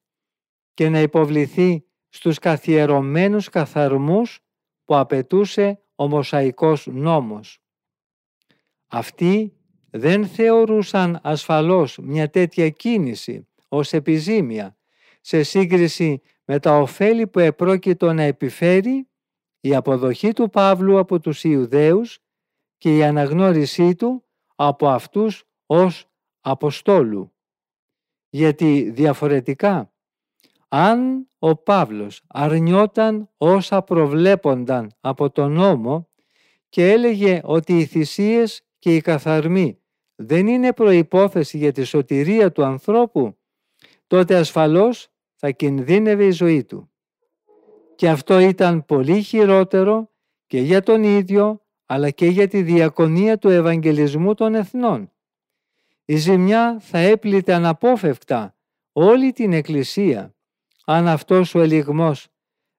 και 0.74 0.88
να 0.88 1.00
υποβληθεί 1.00 1.84
στους 2.08 2.38
καθιερωμένους 2.38 3.48
καθαρμούς 3.48 4.40
που 4.84 4.96
απαιτούσε 4.96 5.82
ο 5.94 6.08
Μοσαϊκός 6.08 6.86
νόμος. 6.86 7.62
Αυτοί 8.86 9.56
δεν 9.90 10.26
θεωρούσαν 10.26 11.20
ασφαλώς 11.22 11.98
μια 12.02 12.30
τέτοια 12.30 12.68
κίνηση 12.68 13.48
ως 13.68 13.92
επιζήμια 13.92 14.76
σε 15.20 15.42
σύγκριση 15.42 16.22
με 16.44 16.58
τα 16.58 16.78
ωφέλη 16.78 17.26
που 17.26 17.38
επρόκειτο 17.38 18.12
να 18.12 18.22
επιφέρει 18.22 19.08
η 19.60 19.74
αποδοχή 19.74 20.32
του 20.32 20.50
Παύλου 20.50 20.98
από 20.98 21.20
τους 21.20 21.44
Ιουδαίους 21.44 22.18
και 22.78 22.96
η 22.96 23.04
αναγνώρισή 23.04 23.94
του 23.94 24.24
από 24.54 24.88
αυτούς 24.88 25.44
ως 25.66 26.06
Αποστόλου. 26.40 27.33
Γιατί 28.34 28.90
διαφορετικά, 28.90 29.92
αν 30.68 31.28
ο 31.38 31.56
Παύλος 31.56 32.22
αρνιόταν 32.26 33.30
όσα 33.36 33.82
προβλέπονταν 33.82 34.92
από 35.00 35.30
τον 35.30 35.52
νόμο 35.52 36.08
και 36.68 36.90
έλεγε 36.90 37.40
ότι 37.44 37.78
οι 37.78 37.84
θυσίες 37.84 38.62
και 38.78 38.94
οι 38.94 39.00
καθαρμοί 39.00 39.78
δεν 40.14 40.46
είναι 40.46 40.72
προϋπόθεση 40.72 41.58
για 41.58 41.72
τη 41.72 41.84
σωτηρία 41.84 42.52
του 42.52 42.64
ανθρώπου, 42.64 43.36
τότε 44.06 44.36
ασφαλώς 44.36 45.08
θα 45.34 45.50
κινδύνευε 45.50 46.24
η 46.24 46.30
ζωή 46.30 46.64
του. 46.64 46.90
Και 47.94 48.08
αυτό 48.08 48.38
ήταν 48.38 48.84
πολύ 48.84 49.22
χειρότερο 49.22 50.10
και 50.46 50.60
για 50.60 50.82
τον 50.82 51.02
ίδιο, 51.02 51.62
αλλά 51.86 52.10
και 52.10 52.26
για 52.26 52.48
τη 52.48 52.62
διακονία 52.62 53.38
του 53.38 53.48
Ευαγγελισμού 53.48 54.34
των 54.34 54.54
Εθνών. 54.54 55.13
Η 56.04 56.16
ζημιά 56.16 56.78
θα 56.80 56.98
έπλητε 56.98 57.54
αναπόφευκτα 57.54 58.56
όλη 58.92 59.32
την 59.32 59.52
Εκκλησία, 59.52 60.34
αν 60.84 61.08
αυτός 61.08 61.54
ο 61.54 61.60
ελιγμός 61.60 62.28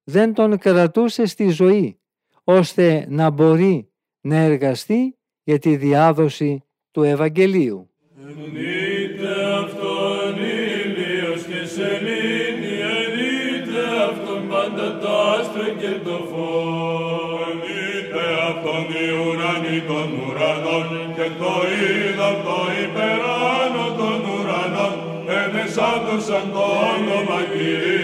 δεν 0.03 0.33
τον 0.33 0.57
κρατούσε 0.57 1.25
στη 1.25 1.49
ζωή, 1.49 1.99
ώστε 2.43 3.05
να 3.09 3.29
μπορεί 3.29 3.89
να 4.21 4.35
εργαστεί 4.35 5.17
για 5.43 5.59
τη 5.59 5.75
διάδοση 5.75 6.63
του 6.91 7.03
Ευαγγελίου. 7.03 7.89
Ενείτε 8.17 8.84
ενεσάντωσαν 25.77 26.51
το 26.53 26.59
όνομα 26.59 27.41
Κυρίου. 27.53 27.94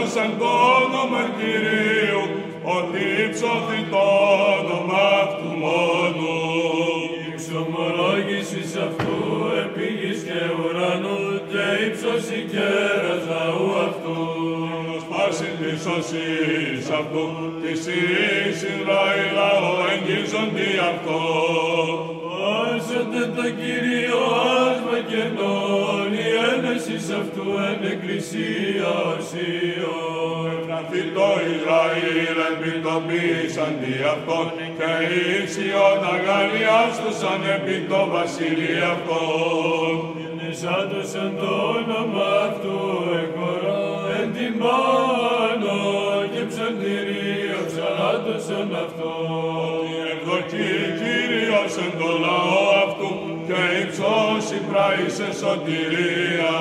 Ενεσάντωσαν 0.00 0.38
το 0.38 0.50
όνομα 0.82 1.22
Κυρίου, 1.38 2.22
ότι 2.76 3.02
υψώθη 3.26 3.80
το 3.90 4.04
όνομα 4.58 5.02
αυτού 5.24 5.48
μόνου. 5.62 6.38
Εξομολόγησης 7.32 8.76
αυτού 8.86 9.14
επί 9.62 9.86
γης 9.98 10.22
και 10.26 10.40
ουρανού 10.58 11.20
και 11.50 11.64
ύψος 11.86 12.24
η 12.38 12.40
κέρας 12.52 13.22
λαού 13.32 13.68
αυτού. 13.88 14.18
Σπάσει 15.04 15.48
τη 15.58 15.70
σωσής 15.84 16.84
αυτού, 16.98 17.26
της 17.62 17.80
Ιης 17.86 18.60
Ισραήλ 18.72 19.28
λαό 19.38 19.72
εγγίζοντι 19.92 20.70
αυτό. 20.90 21.20
Άσονται 22.62 23.24
το 23.36 23.46
Κύριο 23.60 24.20
άσμα 24.64 24.98
και 25.10 25.22
νόν, 25.36 26.09
η 26.90 26.92
ένεσης 26.92 27.10
αυτού 27.20 27.46
εν 27.68 27.80
εκκλησίας 27.92 29.16
οσίων. 29.18 30.52
το 31.16 31.28
Ισραήλ 31.52 32.38
εμπιτοποίησαν 32.48 33.72
δι' 33.80 34.04
αυτόν 34.14 34.46
και 34.78 34.92
οι 35.10 35.46
Σιών 35.52 36.00
αγαλιάστουσαν 36.14 37.40
επί 37.54 37.76
το 37.90 38.00
βασίλειο 38.14 38.84
αυτόν. 38.92 39.94
Ενισάτωσαν 40.26 41.30
το 41.40 41.52
όνομα 41.78 42.28
αυτού 42.48 42.78
εκορά 43.22 43.82
εν 44.18 44.28
την 44.36 44.52
πάνω 44.62 45.76
και 46.32 46.42
ψαλτηρίο 46.50 47.60
ψαλάτωσαν 47.68 48.70
αυτόν. 48.84 49.82
Ευδοκεί 50.12 50.70
Κύριος 51.00 51.74
εν 51.84 51.92
το 51.98 52.10
λαό 52.24 52.62
αυτού 52.64 52.70
και 52.70 52.79
υψώσει 54.50 54.60
πράησε 54.70 55.28
σωτηρία. 55.40 56.56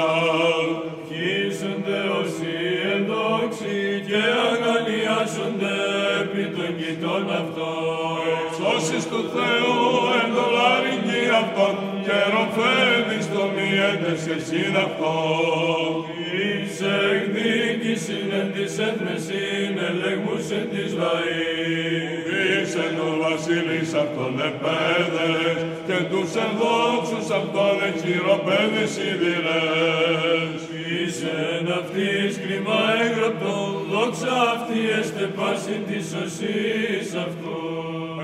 Χύσονται 1.07 1.99
όσοι 2.21 2.53
εντόξοι 2.93 3.79
και 4.07 4.21
αγαλιάζονται 4.49 5.75
επί 6.21 6.43
των 6.55 6.69
κοιτών 6.79 7.25
αυτών. 7.41 8.19
Εξώσεις 8.45 9.03
του 9.11 9.21
Θεού 9.33 9.79
εν 10.21 10.29
το 10.35 10.45
λαρυγγί 10.55 11.25
αυτών 11.41 11.75
και 12.05 12.17
ροφέδεις 12.33 13.25
το 13.33 13.43
μη 13.53 13.69
έντες 13.89 14.23
εσύν 14.35 14.75
αυτόν. 14.85 15.89
Εις 16.33 16.75
εκδίκησιν 17.11 18.29
εν 18.39 18.51
της 18.53 18.73
έθνεσιν 18.87 19.73
ελεγμούς 19.89 20.45
εν 20.57 20.65
της 20.73 20.89
λαής. 21.01 22.18
Είσαι 23.29 23.37
ο 23.37 23.53
βασίλης 23.53 23.93
αυτών 23.93 24.33
επέδες 24.49 25.57
και 25.87 25.97
τους 26.09 26.31
ενδόξους 26.45 27.27
αυτών 27.39 27.75
εχειροπέδες 27.87 28.89
σιδηρές. 28.95 30.59
Είσαι 30.91 31.33
εν 31.59 31.67
αυτής 31.79 32.31
κρίμα 32.43 32.79
έγραπτο, 33.03 33.55
δόξα 33.91 34.35
αυτή 34.55 34.79
εστε 34.99 35.25
πάση 35.37 35.75
της 35.87 36.03
σωσής 36.11 37.07
αυτού. 37.25 37.59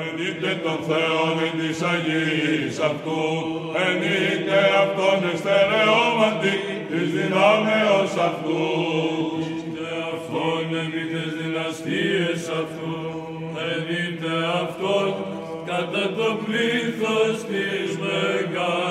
Ενείτε 0.06 0.52
τον 0.66 0.80
Θεόν 0.88 1.36
εν 1.46 1.54
της 1.60 1.80
Αγίας 1.92 2.78
αυτού, 2.90 3.22
ενείτε 3.88 4.60
αυτόν 4.84 5.20
εστερεώματι 5.34 6.56
της 6.90 7.08
δυνάμεως 7.16 8.12
αυτού. 8.30 8.64
Είτε 9.50 9.88
αυτόν 10.14 10.66
επί 10.84 11.04
τες 11.12 11.32
δυναστείες 11.40 12.42
αυτού, 12.62 12.96
ενείτε 13.72 14.34
αυτόν 14.64 14.95
κατά 15.76 16.14
το 16.18 16.40
πλήθος 16.46 17.36
της 17.50 17.98
μεγαλοσύνης 17.98 18.85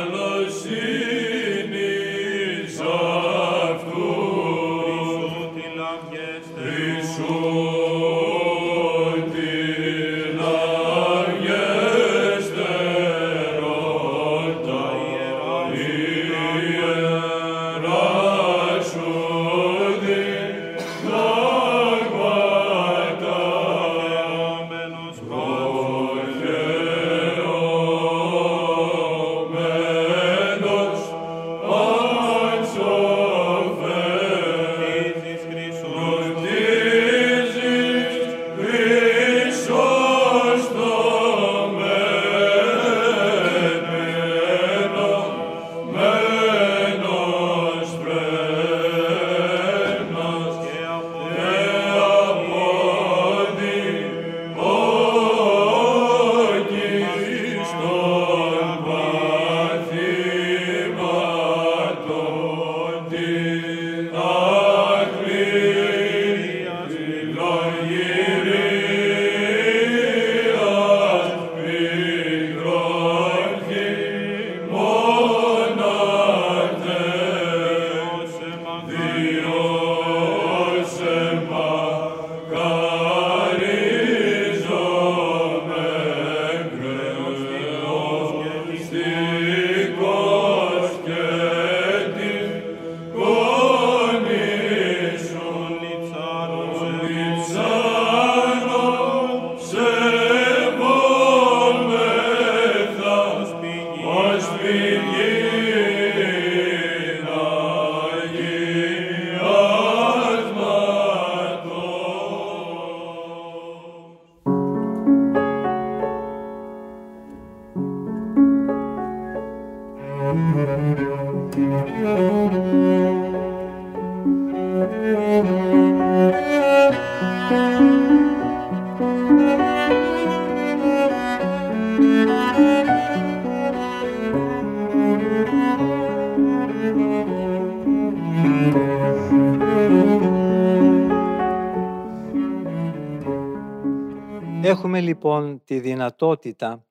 Έχουμε 144.66 145.00
λοιπόν 145.00 145.62
τη 145.64 145.80
δυνατότητα 145.80 146.86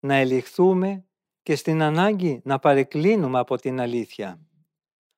να 0.00 0.14
ελιχθούμε 0.14 1.04
και 1.42 1.56
στην 1.56 1.82
ανάγκη 1.82 2.40
να 2.44 2.58
παρεκκλίνουμε 2.58 3.38
από 3.38 3.56
την 3.56 3.80
αλήθεια. 3.80 4.40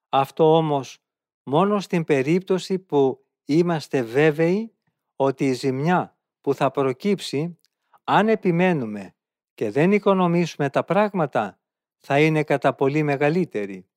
Αυτό 0.09 0.57
όμως 0.57 1.04
μόνο 1.45 1.81
στην 1.81 2.05
περίπτωση 2.05 2.79
που 2.79 3.27
είμαστε 3.45 4.03
βέβαιοι 4.03 4.75
ότι 5.17 5.47
η 5.47 5.53
ζημιά 5.53 6.19
που 6.41 6.55
θα 6.55 6.71
προκύψει 6.71 7.59
αν 8.05 8.29
επιμένουμε 8.29 9.15
και 9.55 9.71
δεν 9.71 9.93
οικονομήσουμε 9.93 10.71
τα 10.71 10.85
πράγματα 10.85 11.59
θα 11.99 12.21
είναι 12.21 12.45
κατά 12.45 12.75
πολύ 12.75 13.03
μεγαλύτερη. 13.03 13.89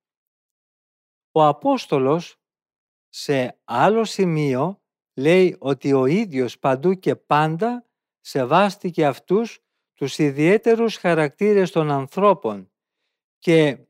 Ο 1.32 1.46
Απόστολος 1.46 2.40
σε 3.10 3.60
άλλο 3.64 4.04
σημείο 4.04 4.82
λέει 5.14 5.56
ότι 5.60 5.94
ο 5.94 6.06
ίδιος 6.06 6.60
παντού 6.60 6.94
και 6.94 7.16
πάντα 7.16 7.86
σεβάστηκε 8.20 9.06
αυτούς 9.06 9.60
τους 9.94 10.18
ιδιαίτερους 10.18 10.98
χαρακτήρες 10.98 11.72
των 11.72 11.92
ανθρώπων 11.92 12.72
και 13.38 13.88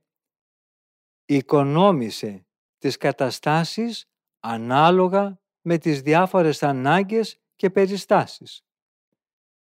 οικονόμησε 1.25 2.46
τις 2.77 2.97
καταστάσεις 2.97 4.05
ανάλογα 4.39 5.41
με 5.61 5.77
τις 5.77 6.01
διάφορες 6.01 6.63
ανάγκες 6.63 7.39
και 7.55 7.69
περιστάσεις. 7.69 8.61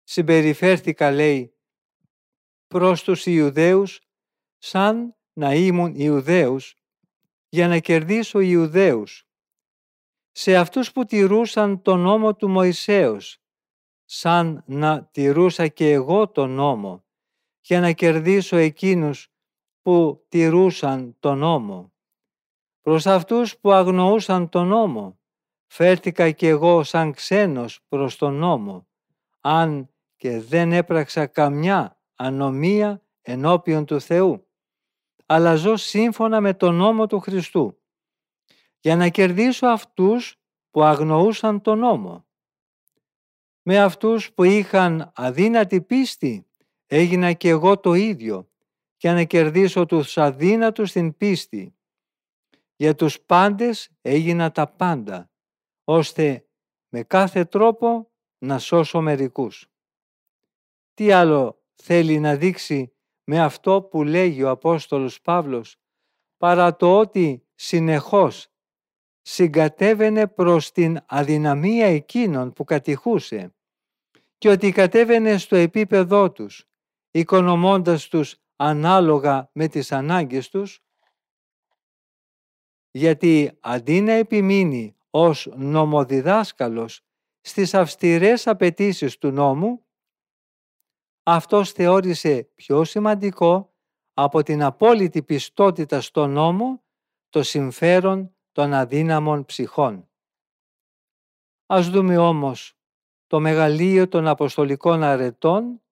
Συμπεριφέρθηκα, 0.03 1.11
λέει, 1.11 1.55
προς 2.67 3.03
τους 3.03 3.27
Ιουδαίους 3.27 4.01
σαν 4.59 5.17
να 5.33 5.55
ήμουν 5.55 5.95
Ιουδαίους 5.95 6.77
για 7.49 7.69
να 7.69 7.79
κερδίσω 7.79 8.41
Ιουδαίους. 8.41 9.29
Σε 10.33 10.57
αυτούς 10.57 10.93
που 10.93 11.05
τηρούσαν 11.05 11.83
τον 11.83 12.01
νόμο 12.01 12.35
του 12.35 12.49
Μωυσέως, 12.49 13.39
σαν 14.05 14.65
να 14.67 15.05
τηρούσα 15.05 15.69
και 15.69 15.93
εγώ 15.93 16.29
τον 16.29 16.51
νόμο, 16.51 17.05
για 17.61 17.81
να 17.81 17.93
κερδίσω 17.93 18.57
εκείνους 18.57 19.29
που 19.83 20.25
τηρούσαν 20.29 21.17
τον 21.21 21.39
νόμο. 21.39 21.94
Προς 22.85 23.07
αυτούς 23.07 23.59
που 23.59 23.73
αγνοούσαν 23.73 24.49
τον 24.49 24.67
νόμο, 24.67 25.19
φέρθηκα 25.67 26.31
κι 26.31 26.47
εγώ 26.47 26.83
σαν 26.83 27.13
ξένος 27.13 27.81
προς 27.89 28.17
τον 28.17 28.35
νόμο, 28.35 28.87
αν 29.41 29.89
και 30.17 30.41
δεν 30.41 30.73
έπραξα 30.73 31.27
καμιά 31.27 32.01
ανομία 32.15 33.03
ενώπιον 33.23 33.85
του 33.85 34.01
Θεού, 34.01 34.47
αλλά 35.27 35.55
ζω 35.55 35.77
σύμφωνα 35.77 36.41
με 36.41 36.55
τον 36.55 36.75
νόμο 36.75 37.07
του 37.07 37.21
Χριστού, 37.21 37.81
για 38.81 38.97
να 38.97 39.09
κερδίσω 39.09 39.67
αυτούς 39.67 40.37
που 40.71 40.83
αγνοούσαν 40.83 41.61
τον 41.61 41.79
νόμο. 41.79 42.27
Με 43.63 43.79
αυτούς 43.79 44.33
που 44.33 44.45
είχαν 44.45 45.13
αδύνατη 45.15 45.83
πίστη 45.83 46.47
έγινα 46.87 47.33
και 47.33 47.49
εγώ 47.49 47.79
το 47.81 47.95
ίδιο 47.95 48.49
για 48.97 49.13
να 49.13 49.25
κερδίσω 49.25 49.87
τους 49.87 50.19
αδύνατους 50.19 50.91
στην 50.91 51.17
πίστη. 51.17 51.75
Για 52.77 52.95
τους 52.95 53.21
πάντες 53.21 53.91
έγινα 54.01 54.51
τα 54.51 54.67
πάντα, 54.67 55.31
ώστε 55.85 56.47
με 56.89 57.03
κάθε 57.03 57.45
τρόπο 57.45 58.11
να 58.39 58.59
σώσω 58.59 59.01
μερικούς. 59.01 59.67
Τι 60.95 61.13
άλλο 61.13 61.63
θέλει 61.75 62.19
να 62.19 62.37
δείξει 62.37 62.93
με 63.25 63.41
αυτό 63.41 63.83
που 63.83 64.03
λέγει 64.03 64.43
ο 64.43 64.51
Απόστολος 64.51 65.21
Παύλος, 65.21 65.77
παρά 66.37 66.77
το 66.77 66.99
ότι 66.99 67.47
συνεχώς 67.55 68.49
συγκατέβαινε 69.23 70.27
προς 70.27 70.73
την 70.73 70.99
αδυναμία 71.07 71.87
εκείνων 71.87 72.53
που 72.53 72.65
κατηχούσε 72.65 73.55
και 74.39 74.49
ότι 74.49 74.73
κατέβαινε 74.73 75.39
στο 75.39 75.57
επίπεδό 75.57 76.33
τους, 76.33 76.69
οικονομώντας 77.11 78.09
τους 78.09 78.37
ανάλογα 78.57 79.51
με 79.53 79.69
τις 79.69 79.93
ανάγκες 79.93 80.49
τους, 80.49 80.83
γιατί 82.97 83.57
αντί 83.61 84.01
να 84.01 84.13
επιμείνει 84.13 84.97
ως 85.11 85.49
νομοδιδάσκαλος 85.57 87.01
στις 87.41 87.75
αυστηρές 87.75 88.47
απαιτήσεις 88.47 89.19
του 89.19 89.31
νόμου, 89.31 89.87
αυτός 91.23 91.73
θεώρησε 91.73 92.51
πιο 92.55 92.85
σημαντικό 92.85 93.75
από 94.15 94.43
την 94.43 94.63
απόλυτη 94.63 95.23
πιστότητα 95.23 96.01
στο 96.01 96.27
νόμο 96.27 96.83
το 97.29 97.43
συμφέρον 97.43 98.37
των 98.53 98.73
αδύναμων 98.73 99.45
ψυχών. 99.45 100.09
Ας 101.67 101.89
δούμε 101.89 102.17
όμως 102.17 102.79
το 103.27 103.41
μεγαλείο 103.41 104.09
των 104.09 104.27
Αποστολικών 104.27 105.03
Αρετών 105.03 105.83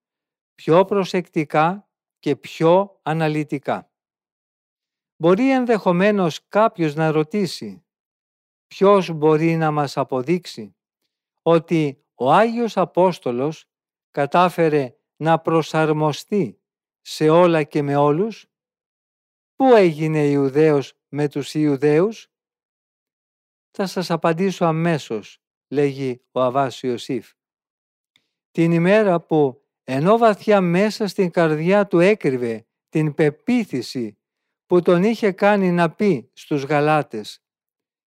πιο 0.55 0.85
προσεκτικά 0.85 1.89
και 2.19 2.37
πιο 2.37 3.01
αναλυτικά. 3.03 3.92
Μπορεί 5.23 5.51
ενδεχομένως 5.51 6.49
κάποιος 6.49 6.95
να 6.95 7.11
ρωτήσει 7.11 7.85
ποιος 8.67 9.11
μπορεί 9.11 9.57
να 9.57 9.71
μας 9.71 9.97
αποδείξει 9.97 10.77
ότι 11.43 12.05
ο 12.15 12.33
Άγιος 12.33 12.77
Απόστολος 12.77 13.71
κατάφερε 14.11 14.97
να 15.17 15.39
προσαρμοστεί 15.39 16.61
σε 17.01 17.29
όλα 17.29 17.63
και 17.63 17.83
με 17.83 17.97
όλους; 17.97 18.47
Πού 19.55 19.65
έγινε 19.65 20.19
Ιουδαίος 20.19 20.95
με 21.09 21.29
τους 21.29 21.55
Ιουδαίους; 21.55 22.33
Θα 23.71 23.87
σας 23.87 24.11
απαντήσω 24.11 24.65
αμέσως, 24.65 25.43
λέγει 25.69 26.23
ο 26.33 26.41
Αβάς 26.41 26.83
Ιωσήφ. 26.83 27.33
Την 28.51 28.73
ημέρα 28.73 29.21
που 29.21 29.67
ενώ 29.85 30.19
βαθιά 30.19 30.61
μέσα 30.61 31.07
στην 31.07 31.31
καρδιά 31.31 31.87
του 31.87 31.99
έκρυβε 31.99 32.67
την 32.89 33.15
πεποίθηση 33.15 34.17
που 34.73 34.83
τον 34.83 35.03
είχε 35.03 35.33
κάνει 35.33 35.71
να 35.71 35.91
πει 35.91 36.31
στους 36.33 36.63
Γαλάτες 36.63 37.45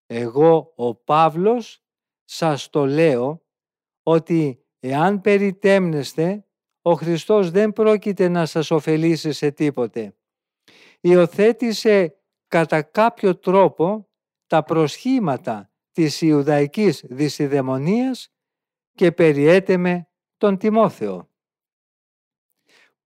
«Εγώ 0.07 0.73
ο 0.77 0.95
Παύλος 0.95 1.85
σας 2.25 2.71
το 2.71 2.87
λέω 2.87 3.47
ότι 4.03 4.67
εάν 4.81 5.21
περιτέμνεστε 5.21 6.47
ο 6.83 6.93
Χριστός 6.93 7.51
δεν 7.51 7.73
πρόκειται 7.73 8.29
να 8.29 8.47
σας 8.47 8.71
ωφελήσει 8.71 9.33
σε 9.33 9.51
τίποτε. 9.51 10.17
Υιοθέτησε 11.01 12.17
κατά 12.47 12.83
κάποιο 12.83 13.39
τρόπο 13.39 14.09
τα 14.47 14.63
προσχήματα 14.63 15.73
της 15.93 16.21
Ιουδαϊκής 16.21 17.05
δυσιδαιμονίας 17.09 18.33
και 18.93 19.13
περιέτεμε 19.13 20.09
τον 20.37 20.59
Τιμόθεο. 20.59 21.31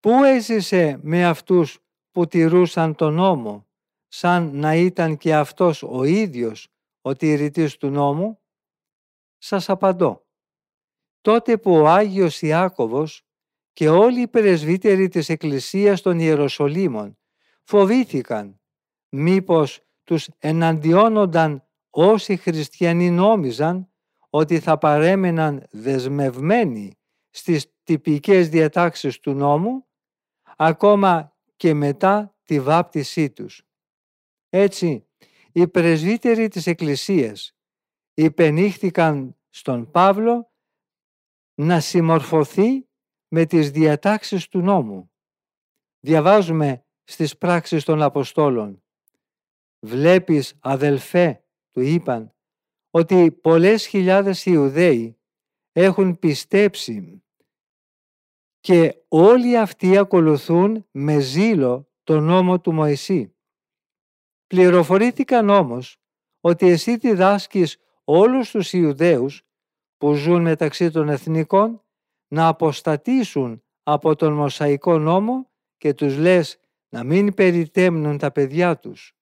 Πού 0.00 0.10
έζησε 0.24 0.98
με 1.02 1.26
αυτούς 1.26 1.85
που 2.16 2.26
τηρούσαν 2.26 2.94
τον 2.94 3.14
νόμο, 3.14 3.66
σαν 4.08 4.56
να 4.56 4.74
ήταν 4.74 5.16
και 5.16 5.34
αυτός 5.34 5.82
ο 5.82 6.04
ίδιος 6.04 6.68
ο 7.00 7.16
τηρητής 7.16 7.76
του 7.76 7.88
νόμου; 7.88 8.38
Σας 9.38 9.68
απαντώ. 9.68 10.26
Τότε 11.20 11.58
που 11.58 11.72
ο 11.72 11.88
Άγιος 11.88 12.42
Ιάκωβος 12.42 13.22
και 13.72 13.88
όλοι 13.88 14.20
οι 14.20 14.28
πρεσβύτεροι 14.28 15.08
της 15.08 15.28
Εκκλησίας 15.28 16.00
των 16.00 16.18
Ιεροσολύμων 16.18 17.18
φοβήθηκαν 17.62 18.60
μήπως 19.08 19.80
τους 20.04 20.28
εναντιώνονταν 20.38 21.66
όσοι 21.90 22.36
χριστιανοί 22.36 23.10
νόμιζαν 23.10 23.88
ότι 24.30 24.60
θα 24.60 24.78
παρέμεναν 24.78 25.66
δεσμευμένοι 25.70 26.98
στις 27.30 27.72
τυπικές 27.82 28.48
διατάξεις 28.48 29.20
του 29.20 29.32
νόμου 29.32 29.86
ακόμα 30.56 31.35
και 31.56 31.74
μετά 31.74 32.36
τη 32.44 32.60
βάπτισή 32.60 33.30
τους. 33.30 33.62
Έτσι, 34.48 35.06
οι 35.52 35.68
πρεσβύτεροι 35.68 36.48
της 36.48 36.66
Εκκλησίας 36.66 37.56
υπενήχθηκαν 38.14 39.36
στον 39.50 39.90
Παύλο 39.90 40.50
να 41.54 41.80
συμμορφωθεί 41.80 42.88
με 43.28 43.46
τις 43.46 43.70
διατάξεις 43.70 44.48
του 44.48 44.60
νόμου. 44.60 45.10
Διαβάζουμε 46.00 46.84
στις 47.04 47.38
πράξεις 47.38 47.84
των 47.84 48.02
Αποστόλων. 48.02 48.82
«Βλέπεις, 49.78 50.54
αδελφέ», 50.60 51.44
του 51.70 51.80
είπαν, 51.80 52.34
«ότι 52.90 53.32
πολλές 53.32 53.86
χιλιάδες 53.86 54.46
Ιουδαίοι 54.46 55.18
έχουν 55.72 56.18
πιστέψει 56.18 57.22
και 58.66 59.02
όλοι 59.08 59.58
αυτοί 59.58 59.98
ακολουθούν 59.98 60.86
με 60.90 61.18
ζήλο 61.18 61.88
τον 62.04 62.22
νόμο 62.22 62.60
του 62.60 62.72
Μωυσή. 62.72 63.34
Πληροφορήθηκαν 64.46 65.48
όμως 65.48 66.00
ότι 66.40 66.68
εσύ 66.68 66.96
διδάσκεις 66.96 67.78
όλους 68.04 68.50
τους 68.50 68.72
Ιουδαίους 68.72 69.42
που 69.96 70.14
ζουν 70.14 70.42
μεταξύ 70.42 70.90
των 70.90 71.08
εθνικών 71.08 71.84
να 72.28 72.46
αποστατήσουν 72.46 73.62
από 73.82 74.16
τον 74.16 74.32
Μωσαϊκό 74.32 74.98
νόμο 74.98 75.50
και 75.76 75.94
τους 75.94 76.16
λες 76.16 76.60
να 76.88 77.04
μην 77.04 77.34
περιτέμνουν 77.34 78.18
τα 78.18 78.32
παιδιά 78.32 78.78
τους. 78.78 79.16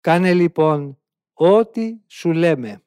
Κάνε 0.00 0.34
λοιπόν 0.34 0.98
ό,τι 1.32 1.96
σου 2.06 2.32
λέμε. 2.32 2.82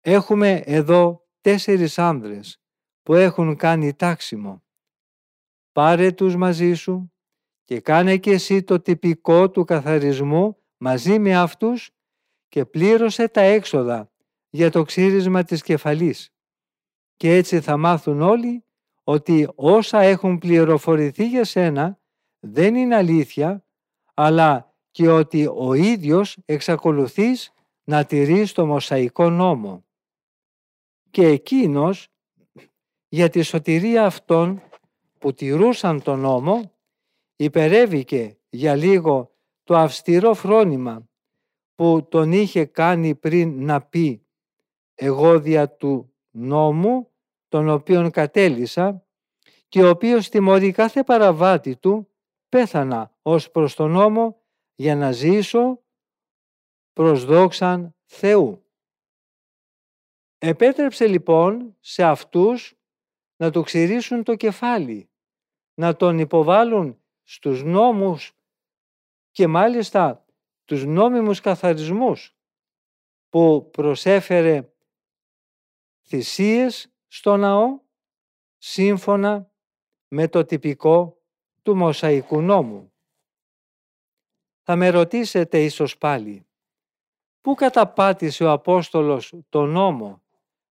Έχουμε 0.00 0.52
εδώ 0.64 1.26
τέσσερις 1.40 1.98
άνδρες 1.98 2.59
που 3.10 3.16
έχουν 3.16 3.56
κάνει 3.56 3.94
τάξιμο. 3.94 4.62
Πάρε 5.72 6.12
τους 6.12 6.36
μαζί 6.36 6.74
σου 6.74 7.12
και 7.64 7.80
κάνε 7.80 8.16
και 8.16 8.30
εσύ 8.30 8.62
το 8.62 8.80
τυπικό 8.80 9.50
του 9.50 9.64
καθαρισμού 9.64 10.56
μαζί 10.76 11.18
με 11.18 11.36
αυτούς 11.36 11.90
και 12.48 12.64
πλήρωσε 12.64 13.28
τα 13.28 13.40
έξοδα 13.40 14.12
για 14.50 14.70
το 14.70 14.82
ξύρισμα 14.82 15.42
της 15.42 15.62
κεφαλής. 15.62 16.34
Και 17.16 17.34
έτσι 17.34 17.60
θα 17.60 17.76
μάθουν 17.76 18.22
όλοι 18.22 18.64
ότι 19.04 19.48
όσα 19.54 20.00
έχουν 20.00 20.38
πληροφορηθεί 20.38 21.28
για 21.28 21.44
σένα 21.44 22.00
δεν 22.40 22.74
είναι 22.74 22.96
αλήθεια, 22.96 23.64
αλλά 24.14 24.74
και 24.90 25.08
ότι 25.08 25.46
ο 25.46 25.74
ίδιος 25.74 26.38
εξακολουθείς 26.44 27.52
να 27.84 28.04
τηρείς 28.04 28.52
το 28.52 28.66
Μωσαϊκό 28.66 29.30
νόμο. 29.30 29.84
Και 31.10 31.26
εκείνος 31.26 32.09
για 33.12 33.28
τη 33.28 33.42
σωτηρία 33.42 34.04
αυτών 34.04 34.62
που 35.18 35.32
τηρούσαν 35.32 36.02
τον 36.02 36.18
νόμο 36.18 36.72
υπερέβηκε 37.36 38.38
για 38.50 38.74
λίγο 38.74 39.34
το 39.64 39.76
αυστηρό 39.76 40.34
φρόνημα 40.34 41.08
που 41.74 42.06
τον 42.10 42.32
είχε 42.32 42.64
κάνει 42.64 43.14
πριν 43.14 43.64
να 43.64 43.82
πει 43.82 44.26
«εγώ 44.94 45.40
δια 45.40 45.70
του 45.70 46.12
νόμου 46.30 47.10
τον 47.48 47.68
οποίον 47.68 48.10
κατέλησα 48.10 49.04
και 49.68 49.82
ο 49.82 49.88
οποίος 49.88 50.28
τιμωρεί 50.28 50.70
κάθε 50.72 51.02
παραβάτη 51.02 51.76
του 51.76 52.08
πέθανα 52.48 53.14
ως 53.22 53.50
προς 53.50 53.74
τον 53.74 53.90
νόμο 53.90 54.42
για 54.74 54.96
να 54.96 55.12
ζήσω 55.12 55.82
προς 56.92 57.24
δόξαν 57.24 57.94
Θεού». 58.04 58.64
Επέτρεψε 60.38 61.06
λοιπόν 61.06 61.76
σε 61.80 62.02
αυτούς 62.02 62.79
να 63.40 63.50
του 63.50 63.62
ξηρίσουν 63.62 64.22
το 64.22 64.36
κεφάλι, 64.36 65.10
να 65.74 65.96
τον 65.96 66.18
υποβάλουν 66.18 67.02
στους 67.22 67.62
νόμους 67.62 68.32
και 69.30 69.46
μάλιστα 69.46 70.26
τους 70.64 70.84
νόμιμους 70.84 71.40
καθαρισμούς 71.40 72.36
που 73.28 73.68
προσέφερε 73.72 74.72
θυσίες 76.02 76.92
στο 77.06 77.36
ναό 77.36 77.80
σύμφωνα 78.58 79.52
με 80.08 80.28
το 80.28 80.44
τυπικό 80.44 81.22
του 81.62 81.76
Μοσαϊκού 81.76 82.40
νόμου. 82.40 82.92
Θα 84.62 84.76
με 84.76 84.88
ρωτήσετε 84.88 85.64
ίσως 85.64 85.98
πάλι, 85.98 86.46
πού 87.40 87.54
καταπάτησε 87.54 88.44
ο 88.44 88.50
Απόστολος 88.50 89.34
το 89.48 89.66
νόμο 89.66 90.22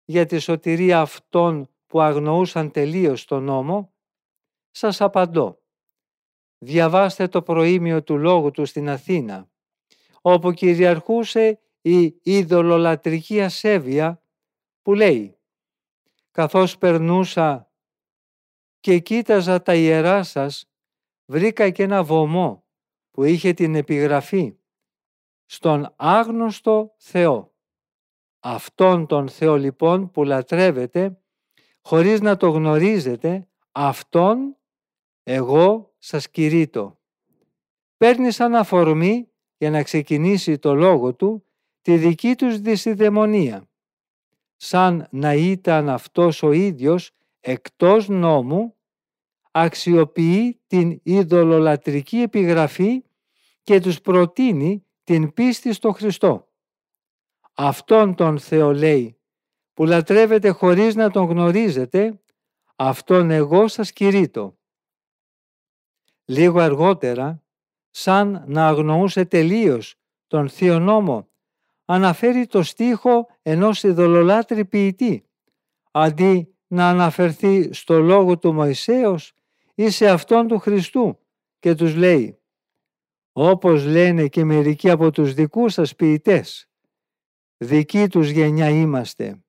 για 0.05 0.26
τη 0.26 0.39
σωτηρία 0.39 1.01
αυτών 1.01 1.70
που 1.90 2.02
αγνοούσαν 2.02 2.72
τελείως 2.72 3.26
το 3.26 3.40
νόμο, 3.40 3.94
σας 4.72 5.02
απαντώ. 5.02 5.62
Διαβάστε 6.58 7.28
το 7.28 7.42
προήμιο 7.42 8.04
του 8.04 8.18
λόγου 8.18 8.52
του 8.52 8.66
στην 8.66 8.90
Αθήνα, 8.90 9.50
όπου 10.22 10.52
κυριαρχούσε 10.52 11.60
η 11.82 12.20
ειδωλολατρική 12.24 13.42
ασέβεια 13.42 14.24
που 14.82 14.94
λέει 14.94 15.38
«Καθώς 16.32 16.78
περνούσα 16.78 17.72
και 18.80 19.00
κοίταζα 19.00 19.62
τα 19.62 19.76
ιερά 19.76 20.24
σας, 20.24 20.70
βρήκα 21.26 21.70
και 21.70 21.84
ένα 21.84 22.04
βωμό 22.04 22.66
που 23.12 23.24
είχε 23.24 23.54
την 23.54 23.76
επιγραφή 23.76 24.58
«Στον 25.46 25.94
άγνωστο 25.96 26.94
Θεό». 26.98 27.54
Αυτόν 28.40 29.08
τον 29.08 29.30
Θεό 29.30 29.58
λοιπόν 29.58 30.12
που 30.12 30.24
λατρεύετε, 30.24 31.22
χωρίς 31.82 32.21
να 32.21 32.38
το 32.38 32.49
γνωρίζετε, 32.49 33.47
αυτόν 33.71 34.57
εγώ 35.23 35.93
σας 35.97 36.30
κηρύττω. 36.30 36.99
Παίρνει 37.97 38.32
σαν 38.32 38.55
αφορμή 38.55 39.27
για 39.57 39.69
να 39.69 39.84
ξεκινήσει 39.84 40.57
το 40.57 40.73
λόγο 40.73 41.13
του 41.13 41.45
τη 41.82 41.97
δική 41.97 42.36
τους 42.36 42.59
δυσιδαιμονία. 42.59 43.69
Σαν 44.55 45.07
να 45.11 45.34
ήταν 45.34 45.89
αυτός 45.89 46.43
ο 46.43 46.51
ίδιος 46.51 47.11
εκτός 47.39 48.07
νόμου, 48.07 48.75
αξιοποιεί 49.51 50.59
την 50.67 50.99
ειδωλολατρική 51.03 52.17
επιγραφή 52.17 53.03
και 53.63 53.80
τους 53.80 54.01
προτείνει 54.01 54.86
την 55.03 55.34
πίστη 55.34 55.73
στο 55.73 55.91
Χριστό. 55.91 56.47
Αυτόν 57.53 58.15
τον 58.15 58.39
Θεό 58.39 58.73
λέει 58.73 59.18
που 59.80 59.86
λατρεύετε 59.86 60.49
χωρίς 60.49 60.95
να 60.95 61.11
τον 61.11 61.25
γνωρίζετε, 61.25 62.21
αυτόν 62.75 63.32
εγώ 63.32 63.67
σας 63.67 63.91
κηρύττω. 63.91 64.57
Λίγο 66.25 66.59
αργότερα, 66.59 67.43
σαν 67.89 68.43
να 68.47 68.67
αγνοούσε 68.67 69.25
τελείως 69.25 69.95
τον 70.27 70.49
Θείο 70.49 70.80
Νόμο, 70.80 71.27
αναφέρει 71.86 72.47
το 72.47 72.63
στίχο 72.63 73.27
ενός 73.41 73.84
ειδωλολάτρη 73.84 74.65
ποιητή, 74.65 75.30
αντί 75.91 76.55
να 76.67 76.89
αναφερθεί 76.89 77.73
στο 77.73 77.99
λόγο 77.99 78.38
του 78.38 78.53
Μωυσέως 78.53 79.34
ή 79.75 79.89
σε 79.89 80.09
αυτόν 80.09 80.47
του 80.47 80.59
Χριστού 80.59 81.19
και 81.59 81.75
τους 81.75 81.95
λέει 81.95 82.39
όπως 83.32 83.86
λένε 83.86 84.27
και 84.27 84.43
μερικοί 84.43 84.89
από 84.89 85.11
τους 85.11 85.34
δικούς 85.34 85.73
σας 85.73 85.95
ποιητές 85.95 86.69
δική 87.57 88.07
τους 88.07 88.30
γενιά 88.30 88.69
είμαστε 88.69 89.43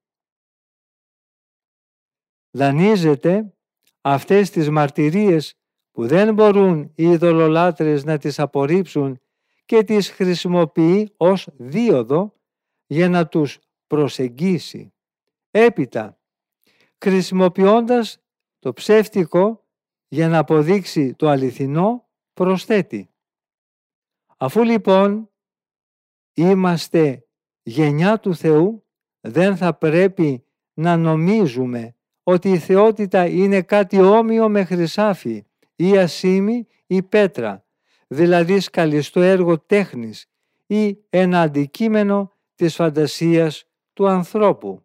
δανείζεται 2.50 3.54
αυτές 4.00 4.50
τις 4.50 4.70
μαρτυρίες 4.70 5.54
που 5.90 6.06
δεν 6.06 6.34
μπορούν 6.34 6.92
οι 6.94 7.02
ειδωλολάτρες 7.10 8.04
να 8.04 8.18
τις 8.18 8.38
απορρίψουν 8.38 9.20
και 9.64 9.84
τις 9.84 10.10
χρησιμοποιεί 10.10 11.14
ως 11.16 11.48
δίωδο 11.56 12.34
για 12.86 13.08
να 13.08 13.28
τους 13.28 13.58
προσεγγίσει. 13.86 14.94
Έπειτα, 15.50 16.20
χρησιμοποιώντας 16.98 18.18
το 18.58 18.72
ψεύτικο 18.72 19.64
για 20.08 20.28
να 20.28 20.38
αποδείξει 20.38 21.14
το 21.14 21.28
αληθινό, 21.28 22.08
προσθέτει. 22.32 23.10
Αφού 24.36 24.62
λοιπόν 24.62 25.30
είμαστε 26.34 27.26
γενιά 27.62 28.18
του 28.18 28.34
Θεού, 28.34 28.84
δεν 29.20 29.56
θα 29.56 29.74
πρέπει 29.74 30.44
να 30.74 30.96
νομίζουμε 30.96 31.96
ότι 32.30 32.50
η 32.50 32.58
θεότητα 32.58 33.26
είναι 33.26 33.62
κάτι 33.62 34.00
όμοιο 34.00 34.48
με 34.48 34.64
χρυσάφι 34.64 35.44
ή 35.76 35.98
ασήμι 35.98 36.66
ή 36.86 37.02
πέτρα, 37.02 37.64
δηλαδή 38.06 38.60
σκαλιστό 38.60 39.20
έργο 39.20 39.58
τέχνης 39.58 40.26
ή 40.66 40.98
ένα 41.10 41.40
αντικείμενο 41.40 42.32
της 42.54 42.74
φαντασίας 42.74 43.64
του 43.92 44.08
ανθρώπου. 44.08 44.82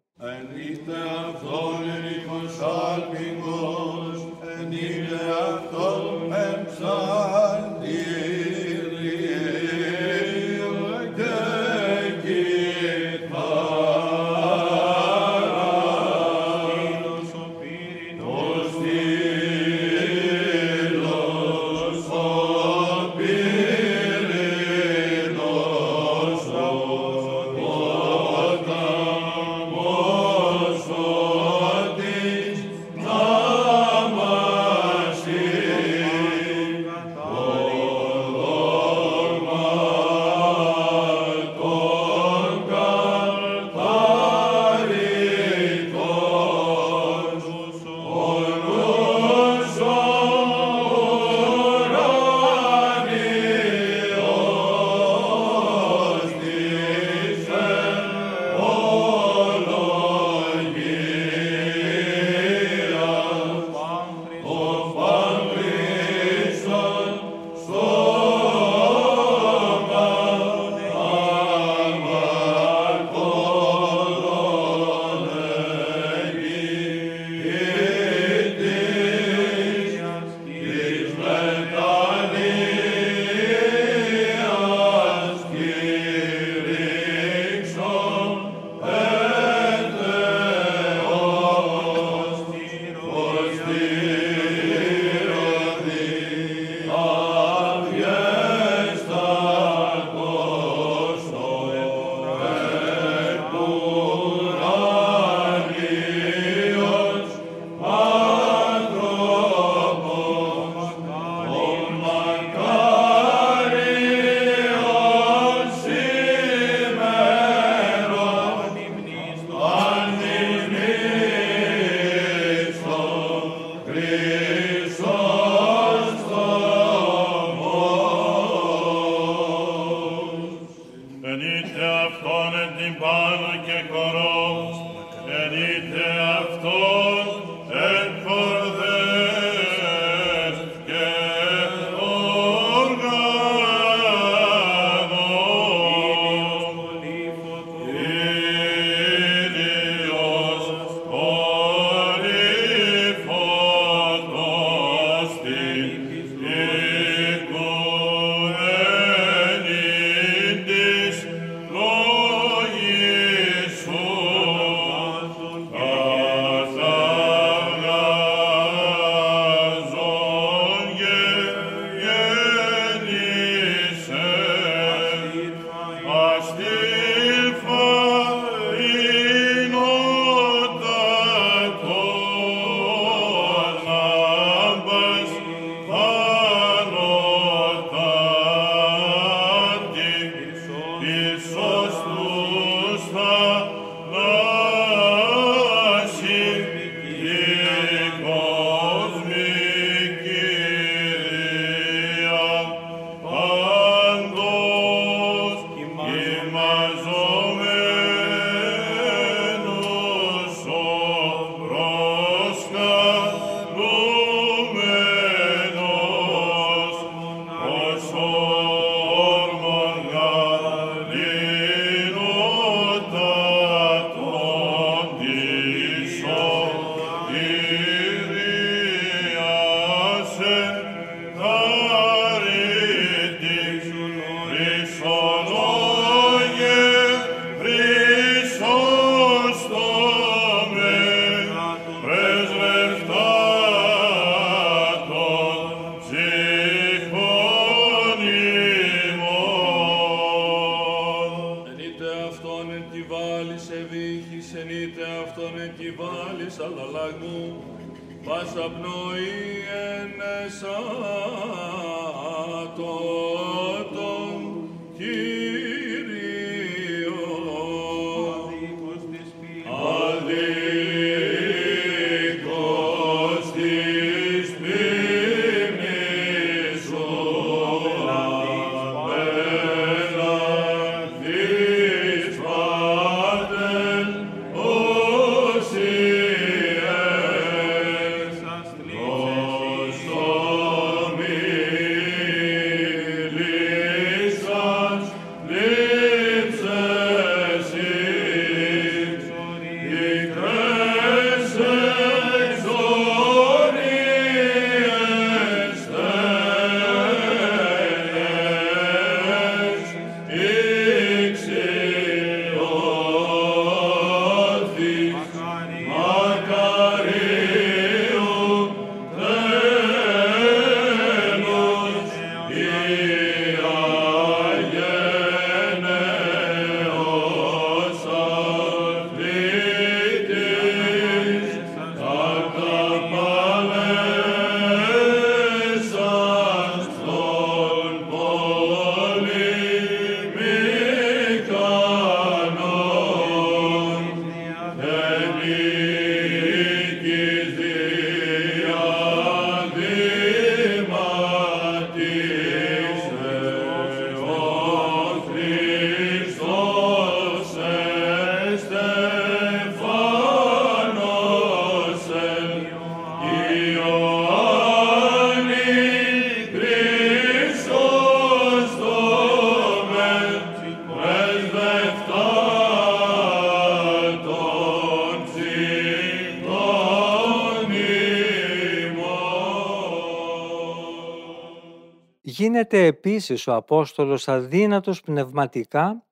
Γίνεται 382.66 382.86
επίσης 382.86 383.46
ο 383.46 383.54
Απόστολος 383.54 384.28
αδύνατος 384.28 385.00
πνευματικά 385.00 386.06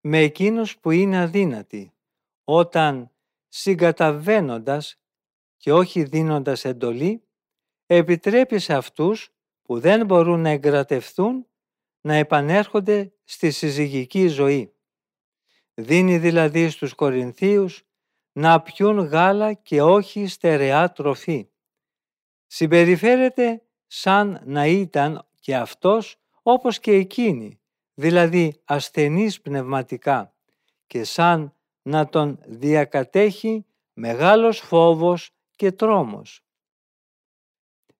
με 0.00 0.18
εκείνους 0.18 0.78
που 0.78 0.90
είναι 0.90 1.18
αδύνατοι, 1.18 1.92
όταν 2.44 3.10
συγκαταβαίνοντας 3.48 4.96
και 5.56 5.72
όχι 5.72 6.02
δίνοντας 6.02 6.64
εντολή, 6.64 7.22
επιτρέπει 7.86 8.58
σε 8.58 8.74
αυτούς 8.74 9.34
που 9.62 9.80
δεν 9.80 10.06
μπορούν 10.06 10.40
να 10.40 10.50
εγκρατευθούν 10.50 11.46
να 12.00 12.14
επανέρχονται 12.14 13.12
στη 13.24 13.50
συζυγική 13.50 14.28
ζωή. 14.28 14.72
Δίνει 15.74 16.18
δηλαδή 16.18 16.68
στους 16.68 16.94
Κορινθίους 16.94 17.82
να 18.32 18.62
πιούν 18.62 18.98
γάλα 18.98 19.52
και 19.52 19.82
όχι 19.82 20.26
στερεά 20.26 20.92
τροφή. 20.92 21.48
Συμπεριφέρεται 22.46 23.62
σαν 23.86 24.40
να 24.44 24.66
ήταν 24.66 25.27
και 25.48 25.56
αυτός 25.56 26.16
όπως 26.42 26.80
και 26.80 26.92
εκείνη, 26.92 27.60
δηλαδή 27.94 28.60
ασθενής 28.64 29.40
πνευματικά 29.40 30.34
και 30.86 31.04
σαν 31.04 31.54
να 31.82 32.08
τον 32.08 32.38
διακατέχει 32.46 33.66
μεγάλος 33.92 34.58
φόβος 34.58 35.30
και 35.56 35.72
τρόμος. 35.72 36.44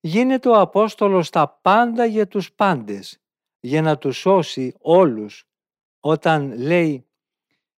Γίνεται 0.00 0.48
ο 0.48 0.60
Απόστολος 0.60 1.30
τα 1.30 1.58
πάντα 1.62 2.04
για 2.04 2.28
τους 2.28 2.52
πάντες, 2.52 3.20
για 3.60 3.82
να 3.82 3.98
τους 3.98 4.16
σώσει 4.16 4.74
όλους, 4.78 5.48
όταν 6.00 6.58
λέει 6.58 7.06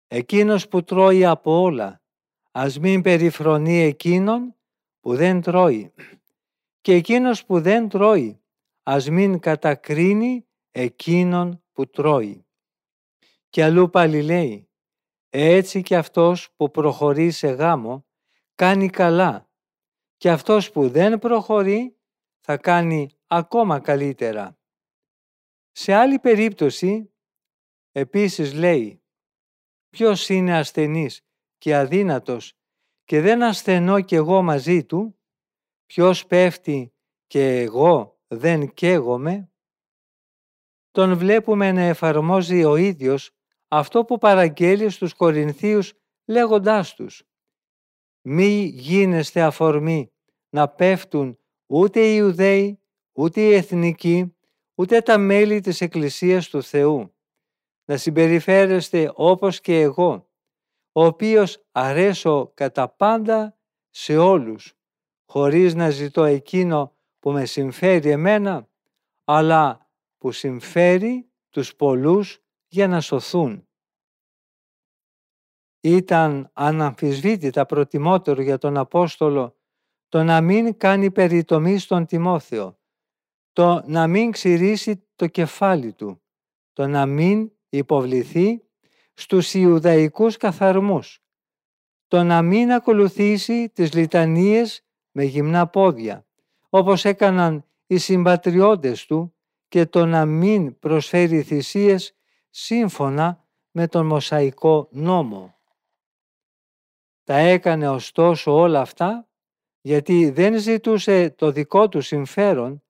«Εκείνος 0.08 0.68
που 0.68 0.84
τρώει 0.84 1.26
από 1.26 1.62
όλα, 1.62 2.02
ας 2.52 2.80
μην 2.80 3.02
περιφρονεί 3.02 3.80
εκείνον 3.80 4.56
που 5.00 5.16
δεν 5.16 5.42
τρώει 5.42 5.94
και 6.82 6.94
εκείνος 6.94 7.46
που 7.46 7.62
δεν 7.62 7.90
τρώει, 7.90 8.39
ας 8.92 9.10
μην 9.10 9.40
κατακρίνει 9.40 10.48
εκείνον 10.72 11.64
που 11.72 11.90
τρώει. 11.90 12.48
Και 13.50 13.64
αλλού 13.64 13.90
πάλι 13.90 14.22
λέει, 14.22 14.70
έτσι 15.30 15.82
και 15.82 15.98
αυτός 15.98 16.54
που 16.56 16.72
προχωρεί 16.72 17.32
σε 17.32 17.48
γάμο 17.48 18.06
κάνει 18.56 18.90
καλά 18.90 19.50
και 20.18 20.32
αυτός 20.32 20.72
που 20.72 20.90
δεν 20.90 21.20
προχωρεί 21.20 21.98
θα 22.40 22.58
κάνει 22.58 23.10
ακόμα 23.28 23.80
καλύτερα. 23.80 24.60
Σε 25.72 25.94
άλλη 25.94 26.20
περίπτωση 26.20 27.14
επίσης 27.92 28.54
λέει 28.54 29.04
ποιος 29.90 30.30
είναι 30.30 30.58
ασθενής 30.58 31.22
και 31.58 31.76
αδύνατος 31.76 32.54
και 33.04 33.22
δεν 33.22 33.44
ασθενώ 33.44 34.02
κι 34.02 34.16
εγώ 34.16 34.42
μαζί 34.42 34.86
του, 34.86 35.20
ποιος 35.86 36.26
πέφτει 36.26 36.94
και 37.28 37.60
εγώ 37.60 38.19
δεν 38.32 38.74
καίγομαι, 38.74 39.52
τον 40.92 41.18
βλέπουμε 41.18 41.72
να 41.72 41.82
εφαρμόζει 41.82 42.64
ο 42.64 42.76
ίδιος 42.76 43.32
αυτό 43.68 44.06
που 44.06 44.18
παραγγέλει 44.18 44.90
στους 44.90 45.14
Κορινθίους 45.14 45.94
λέγοντάς 46.26 46.94
τους 46.96 47.24
«Μη 48.22 48.72
γίνεστε 48.74 49.42
αφορμή 49.42 50.12
να 50.50 50.70
πέφτουν 50.70 51.38
ούτε 51.66 52.00
οι 52.00 52.14
Ιουδαίοι, 52.18 52.82
ούτε 53.12 53.42
οι 53.42 53.54
Εθνικοί, 53.54 54.36
ούτε 54.76 55.02
τα 55.02 55.18
μέλη 55.18 55.60
της 55.60 55.82
Εκκλησίας 55.82 56.50
του 56.50 56.64
Θεού. 56.64 57.14
Να 57.86 57.98
συμπεριφέρεστε 57.98 59.12
όπως 59.16 59.62
και 59.62 59.80
εγώ, 59.80 60.30
ο 60.92 61.06
οποίος 61.06 61.66
αρέσω 61.72 62.52
κατά 62.54 62.90
πάντα 62.90 63.58
σε 63.90 64.18
όλους, 64.18 64.74
χωρίς 65.26 65.76
να 65.76 65.90
ζητώ 65.90 66.24
εκείνο 66.24 66.98
που 67.20 67.32
με 67.32 67.46
συμφέρει 67.46 68.10
εμένα, 68.10 68.68
αλλά 69.24 69.90
που 70.18 70.32
συμφέρει 70.32 71.32
τους 71.50 71.76
πολλούς 71.76 72.40
για 72.68 72.88
να 72.88 73.02
σωθούν. 73.02 73.68
Ήταν 75.82 76.50
αναμφισβήτητα 76.54 77.66
προτιμότερο 77.66 78.42
για 78.42 78.58
τον 78.58 78.78
Απόστολο 78.78 79.58
το 80.10 80.24
να 80.24 80.42
μην 80.42 80.78
κάνει 80.78 81.12
περιτομή 81.12 81.78
στον 81.78 82.06
Τιμόθεο, 82.06 82.80
το 83.54 83.84
να 83.86 84.08
μην 84.08 84.32
ξηρίσει 84.32 85.08
το 85.16 85.28
κεφάλι 85.28 85.94
του, 85.94 86.22
το 86.74 86.88
να 86.88 87.06
μην 87.06 87.52
υποβληθεί 87.70 88.64
στους 89.14 89.54
Ιουδαϊκούς 89.54 90.38
καθαρμούς, 90.38 91.24
το 92.08 92.24
να 92.24 92.42
μην 92.42 92.72
ακολουθήσει 92.72 93.70
τις 93.70 93.94
λιτανίες 93.94 94.86
με 95.12 95.24
γυμνά 95.24 95.68
πόδια, 95.68 96.28
όπως 96.70 97.06
έκαναν 97.06 97.66
οι 97.86 97.98
συμπατριώτες 97.98 99.06
του 99.06 99.36
και 99.68 99.86
το 99.86 100.06
να 100.06 100.26
μην 100.26 100.80
προσφέρει 100.80 101.42
θυσίες 101.42 102.16
σύμφωνα 102.50 103.48
με 103.72 103.88
τον 103.88 104.06
Μοσαϊκό 104.06 104.88
νόμο. 104.92 105.58
Τα 107.24 107.38
έκανε 107.38 107.90
ωστόσο 107.90 108.52
όλα 108.52 108.82
αυτά 108.82 109.30
γιατί 109.82 110.30
δεν 110.30 110.60
ζητούσε 110.60 111.30
το 111.30 111.52
δικό 111.52 111.90
του 111.90 112.02
συμφέρον, 112.02 112.84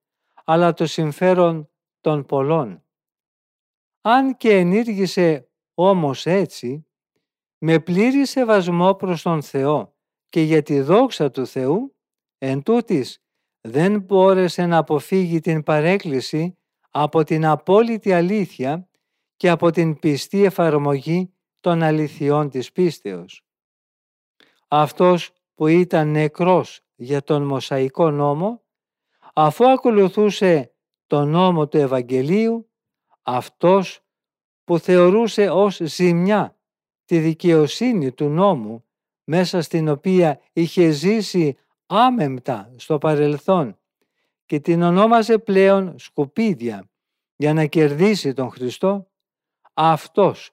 αλλά 0.43 0.73
το 0.73 0.85
συμφέρον 0.85 1.69
των 2.01 2.25
πολλών. 2.25 2.83
Αν 4.01 4.37
και 4.37 4.57
ενήργησε 4.57 5.49
όμως 5.73 6.25
έτσι, 6.25 6.87
με 7.57 7.79
πλήρη 7.79 8.25
σεβασμό 8.25 8.95
προς 8.95 9.21
τον 9.21 9.41
Θεό 9.41 9.95
και 10.29 10.41
για 10.41 10.61
τη 10.63 10.81
δόξα 10.81 11.31
του 11.31 11.47
Θεού, 11.47 11.93
Εν 12.41 12.63
τούτης, 12.63 13.23
δεν 13.69 14.01
μπόρεσε 14.01 14.65
να 14.65 14.77
αποφύγει 14.77 15.39
την 15.39 15.63
παρέκκληση 15.63 16.57
από 16.89 17.23
την 17.23 17.45
απόλυτη 17.45 18.13
αλήθεια 18.13 18.89
και 19.35 19.49
από 19.49 19.71
την 19.71 19.99
πιστή 19.99 20.43
εφαρμογή 20.43 21.33
των 21.59 21.83
αληθιών 21.83 22.49
της 22.49 22.71
πίστεως. 22.71 23.43
Αυτός 24.67 25.31
που 25.55 25.67
ήταν 25.67 26.07
νεκρός 26.11 26.81
για 26.95 27.23
τον 27.23 27.43
Μοσαϊκό 27.43 28.11
νόμο, 28.11 28.63
αφού 29.33 29.69
ακολουθούσε 29.69 30.73
τον 31.07 31.29
νόμο 31.29 31.67
του 31.67 31.77
Ευαγγελίου, 31.77 32.69
αυτός 33.21 33.99
που 34.63 34.79
θεωρούσε 34.79 35.49
ως 35.49 35.79
ζημιά 35.83 36.57
τη 37.05 37.19
δικαιοσύνη 37.19 38.11
του 38.11 38.27
νόμου 38.29 38.83
μέσα 39.23 39.61
στην 39.61 39.89
οποία 39.89 40.41
είχε 40.53 40.89
ζήσει 40.89 41.57
άμεμπτα 41.89 42.73
στο 42.75 42.97
παρελθόν 42.97 43.77
και 44.45 44.59
την 44.59 44.81
ονόμαζε 44.81 45.37
πλέον 45.37 45.99
σκουπίδια 45.99 46.89
για 47.35 47.53
να 47.53 47.65
κερδίσει 47.65 48.33
τον 48.33 48.49
Χριστό, 48.49 49.11
αυτός 49.73 50.51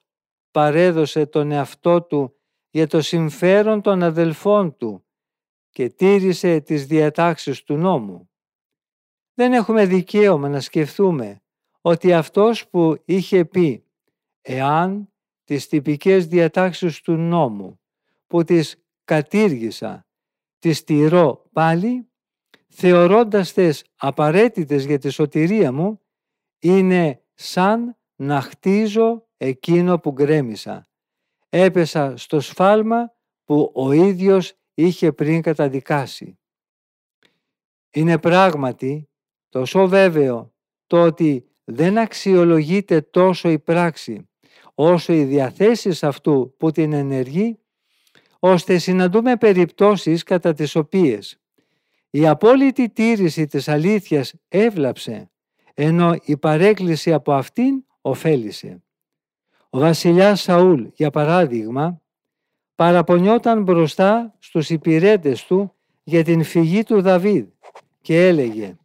παρέδωσε 0.51 1.25
τον 1.25 1.51
εαυτό 1.51 2.01
του 2.01 2.35
για 2.69 2.87
το 2.87 3.01
συμφέρον 3.01 3.81
των 3.81 4.03
αδελφών 4.03 4.77
του 4.77 5.05
και 5.69 5.89
τήρησε 5.89 6.59
τις 6.59 6.85
διατάξεις 6.85 7.63
του 7.63 7.75
νόμου. 7.75 8.29
Δεν 9.33 9.53
έχουμε 9.53 9.85
δικαίωμα 9.85 10.49
να 10.49 10.59
σκεφτούμε 10.59 11.41
ότι 11.81 12.13
αυτός 12.13 12.69
που 12.69 13.01
είχε 13.05 13.45
πει 13.45 13.85
«εάν 14.41 15.13
τις 15.43 15.67
τυπικές 15.67 16.27
διατάξεις 16.27 17.01
του 17.01 17.13
νόμου 17.13 17.79
που 18.27 18.43
τις 18.43 18.83
κατήργησα, 19.03 20.06
τις 20.59 20.83
τηρώ 20.83 21.49
πάλι, 21.51 22.09
θεωρώντας 22.67 23.53
τες 23.53 23.85
απαραίτητες 23.95 24.85
για 24.85 24.99
τη 24.99 25.09
σωτηρία 25.09 25.71
μου, 25.71 26.01
είναι 26.59 27.23
σαν 27.33 27.97
να 28.15 28.41
χτίζω 28.41 29.27
εκείνο 29.37 29.99
που 29.99 30.11
γκρέμισα. 30.11 30.87
Έπεσα 31.49 32.17
στο 32.17 32.39
σφάλμα 32.39 33.13
που 33.43 33.71
ο 33.75 33.91
ίδιος 33.91 34.53
είχε 34.73 35.11
πριν 35.11 35.41
καταδικάσει. 35.41 36.39
Είναι 37.91 38.17
πράγματι 38.17 39.09
τόσο 39.49 39.87
βέβαιο 39.87 40.53
το 40.87 41.03
ότι 41.03 41.47
δεν 41.63 41.97
αξιολογείται 41.97 43.01
τόσο 43.01 43.49
η 43.49 43.59
πράξη 43.59 44.29
όσο 44.79 45.13
οι 45.13 45.23
διαθέσεις 45.23 46.03
αυτού 46.03 46.55
που 46.57 46.71
την 46.71 46.93
ενεργεί, 46.93 47.59
ώστε 48.39 48.77
συναντούμε 48.77 49.37
περιπτώσεις 49.37 50.23
κατά 50.23 50.53
τις 50.53 50.75
οποίες 50.75 51.39
η 52.09 52.27
απόλυτη 52.27 52.89
τήρηση 52.89 53.47
της 53.47 53.67
αλήθειας 53.67 54.33
έβλαψε, 54.47 55.29
ενώ 55.73 56.15
η 56.23 56.37
παρέκκληση 56.37 57.13
από 57.13 57.33
αυτήν 57.33 57.83
ωφέλησε. 58.01 58.83
Ο 59.69 59.79
βασιλιάς 59.79 60.41
Σαούλ, 60.41 60.83
για 60.93 61.09
παράδειγμα, 61.09 62.01
παραπονιόταν 62.75 63.63
μπροστά 63.63 64.35
στους 64.39 64.69
υπηρέτες 64.69 65.45
του 65.45 65.73
για 66.03 66.23
την 66.23 66.43
φυγή 66.43 66.83
του 66.83 67.01
Δαβίδ 67.01 67.47
και 68.01 68.27
έλεγε 68.27 68.77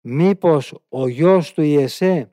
«Μήπως 0.00 0.74
ο 0.88 1.08
γιος 1.08 1.52
του 1.52 1.62
Ιεσέ 1.62 2.32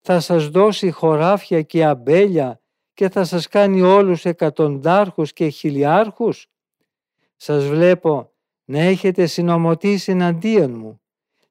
θα 0.00 0.20
σας 0.20 0.48
δώσει 0.48 0.90
χωράφια 0.90 1.62
και 1.62 1.84
αμπέλια 1.84 2.60
και 2.96 3.08
θα 3.08 3.24
σας 3.24 3.48
κάνει 3.48 3.82
όλους 3.82 4.24
εκατοντάρχους 4.24 5.32
και 5.32 5.48
χιλιάρχους. 5.48 6.50
Σας 7.36 7.66
βλέπω 7.66 8.32
να 8.64 8.78
έχετε 8.78 9.26
συνομωτήσει 9.26 10.10
εναντίον 10.10 10.70
μου 10.70 11.00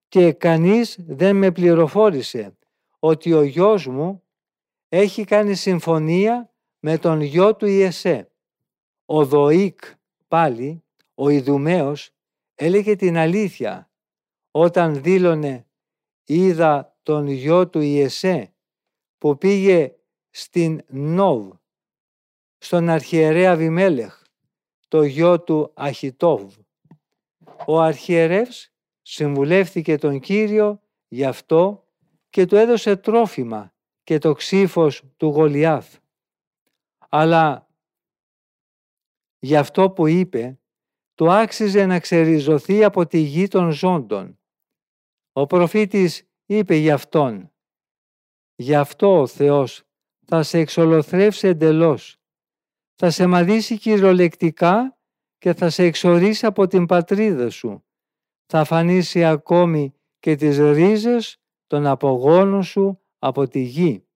και 0.07 0.31
κανείς 0.33 0.97
δεν 1.07 1.35
με 1.35 1.51
πληροφόρησε 1.51 2.57
ότι 2.99 3.33
ο 3.33 3.43
γιος 3.43 3.87
μου 3.87 4.23
έχει 4.89 5.23
κάνει 5.23 5.55
συμφωνία 5.55 6.53
με 6.79 6.97
τον 6.97 7.21
γιο 7.21 7.55
του 7.55 7.65
Ιεσέ. 7.65 8.31
Ο 9.05 9.25
Δοίκ 9.25 9.79
πάλι, 10.27 10.83
ο 11.13 11.29
Ιδουμαίος, 11.29 12.11
έλεγε 12.55 12.95
την 12.95 13.17
αλήθεια 13.17 13.89
όταν 14.51 15.01
δήλωνε 15.01 15.67
«Είδα 16.23 16.97
τον 17.03 17.27
γιο 17.27 17.69
του 17.69 17.79
Ιεσέ 17.79 18.53
που 19.17 19.37
πήγε 19.37 19.95
στην 20.37 20.81
Νόβ, 20.87 21.51
στον 22.57 22.89
αρχιερέα 22.89 23.55
Βιμέλεχ, 23.55 24.21
το 24.87 25.03
γιο 25.03 25.41
του 25.41 25.71
Αχιτόβ. 25.75 26.55
Ο 27.65 27.79
αρχιερεύς 27.79 28.73
συμβουλεύθηκε 29.01 29.97
τον 29.97 30.19
Κύριο 30.19 30.81
γι' 31.07 31.25
αυτό 31.25 31.87
και 32.29 32.45
του 32.45 32.55
έδωσε 32.55 32.95
τρόφιμα 32.95 33.73
και 34.03 34.17
το 34.17 34.33
ξύφος 34.33 35.03
του 35.17 35.27
Γολιάθ. 35.27 35.97
Αλλά 37.09 37.69
γι' 39.39 39.57
αυτό 39.57 39.91
που 39.91 40.07
είπε, 40.07 40.59
του 41.15 41.31
άξιζε 41.31 41.85
να 41.85 41.99
ξεριζωθεί 41.99 42.83
από 42.83 43.05
τη 43.05 43.17
γη 43.17 43.47
των 43.47 43.71
ζώντων. 43.71 44.39
Ο 45.31 45.45
προφήτης 45.45 46.29
είπε 46.45 46.75
γι' 46.75 46.91
αυτόν 46.91 47.51
Γι' 48.55 48.75
αυτό 48.75 49.19
ο 49.19 49.27
Θεός 49.27 49.85
θα 50.25 50.43
σε 50.43 50.57
εξολοθρεύσει 50.57 51.47
εντελώς. 51.47 52.17
Θα 52.95 53.09
σε 53.09 53.25
μαδίσει 53.25 53.77
κυριολεκτικά 53.77 54.97
και 55.37 55.53
θα 55.53 55.69
σε 55.69 55.83
εξορίσει 55.83 56.45
από 56.45 56.67
την 56.67 56.85
πατρίδα 56.85 57.49
σου. 57.49 57.85
Θα 58.45 58.63
φανίσει 58.63 59.25
ακόμη 59.25 59.93
και 60.19 60.35
τις 60.35 60.57
ρίζες 60.57 61.37
των 61.67 61.85
απογόνων 61.85 62.63
σου 62.63 62.99
από 63.19 63.47
τη 63.47 63.59
γη. 63.59 64.07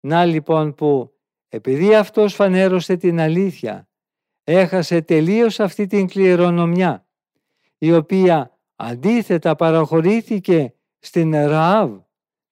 Να 0.00 0.24
λοιπόν 0.24 0.74
που 0.74 1.14
επειδή 1.48 1.94
αυτός 1.94 2.34
φανέρωσε 2.34 2.96
την 2.96 3.20
αλήθεια, 3.20 3.88
έχασε 4.44 5.02
τελείως 5.02 5.60
αυτή 5.60 5.86
την 5.86 6.08
κληρονομιά, 6.08 7.06
η 7.78 7.92
οποία 7.92 8.58
αντίθετα 8.76 9.56
παραχωρήθηκε 9.56 10.74
στην 10.98 11.32
Ραάβ, 11.32 12.00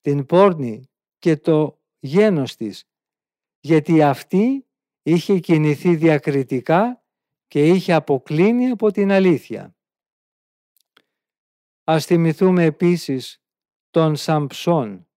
την 0.00 0.26
πόρνη 0.26 0.90
και 1.18 1.36
το 1.36 1.81
γένος 2.04 2.56
της, 2.56 2.84
γιατί 3.60 4.02
αυτή 4.02 4.66
είχε 5.02 5.38
κινηθεί 5.38 5.96
διακριτικά 5.96 7.02
και 7.48 7.68
είχε 7.68 7.92
αποκλίνει 7.92 8.68
από 8.68 8.90
την 8.90 9.10
αλήθεια. 9.10 9.76
Ας 11.84 12.04
θυμηθούμε 12.04 12.64
επίσης 12.64 13.42
τον 13.90 14.16
Σαμψόν, 14.16 15.08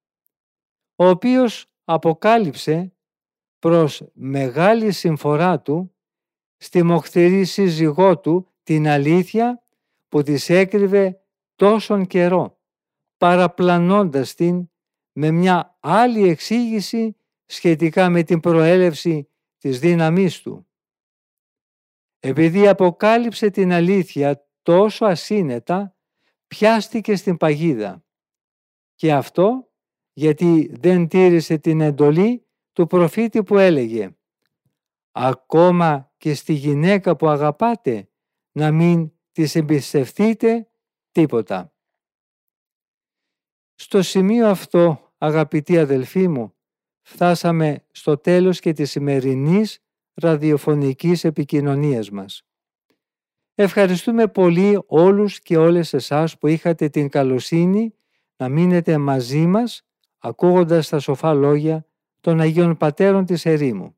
ο 0.95 1.07
οποίος 1.07 1.65
αποκάλυψε 1.83 2.95
προς 3.59 4.03
μεγάλη 4.13 4.91
συμφορά 4.91 5.61
του 5.61 5.95
στη 6.57 6.83
μοχθηρή 6.83 7.45
σύζυγό 7.45 8.19
του 8.19 8.51
την 8.63 8.87
αλήθεια 8.87 9.63
που 10.07 10.23
της 10.23 10.49
έκρυβε 10.49 11.21
τόσον 11.55 12.05
καιρό, 12.05 12.59
παραπλανώντας 13.17 14.33
την 14.33 14.69
με 15.17 15.31
μια 15.31 15.77
άλλη 15.79 16.27
εξήγηση 16.27 17.17
σχετικά 17.45 18.09
με 18.09 18.23
την 18.23 18.39
προέλευση 18.39 19.29
της 19.57 19.79
δύναμής 19.79 20.41
του. 20.41 20.67
Επειδή 22.19 22.67
αποκάλυψε 22.67 23.49
την 23.49 23.71
αλήθεια 23.71 24.47
τόσο 24.61 25.05
ασύνετα, 25.05 25.95
πιάστηκε 26.47 27.15
στην 27.15 27.37
παγίδα. 27.37 28.05
Και 28.95 29.13
αυτό 29.13 29.71
γιατί 30.13 30.75
δεν 30.79 31.07
τήρησε 31.07 31.57
την 31.57 31.81
εντολή 31.81 32.47
του 32.73 32.87
προφήτη 32.87 33.43
που 33.43 33.57
έλεγε 33.57 34.17
«Ακόμα 35.11 36.13
και 36.17 36.33
στη 36.33 36.53
γυναίκα 36.53 37.15
που 37.15 37.27
αγαπάτε 37.27 38.09
να 38.51 38.71
μην 38.71 39.11
της 39.31 39.55
εμπιστευτείτε 39.55 40.69
τίποτα». 41.11 41.73
Στο 43.75 44.01
σημείο 44.01 44.47
αυτό 44.47 45.04
αγαπητοί 45.17 45.79
αδελφοί 45.79 46.27
μου, 46.27 46.53
φτάσαμε 47.01 47.83
στο 47.91 48.17
τέλος 48.17 48.59
και 48.59 48.73
της 48.73 48.91
σημερινής 48.91 49.79
ραδιοφωνικής 50.13 51.23
επικοινωνίας 51.23 52.09
μας. 52.09 52.45
Ευχαριστούμε 53.55 54.27
πολύ 54.27 54.83
όλους 54.85 55.39
και 55.39 55.57
όλες 55.57 55.93
εσάς 55.93 56.37
που 56.37 56.47
είχατε 56.47 56.89
την 56.89 57.09
καλοσύνη 57.09 57.93
να 58.37 58.49
μείνετε 58.49 58.97
μαζί 58.97 59.45
μας 59.45 59.81
ακούγοντας 60.17 60.89
τα 60.89 60.99
σοφά 60.99 61.33
λόγια 61.33 61.87
των 62.21 62.39
Αγίων 62.39 62.77
Πατέρων 62.77 63.25
της 63.25 63.45
Ερήμου. 63.45 63.97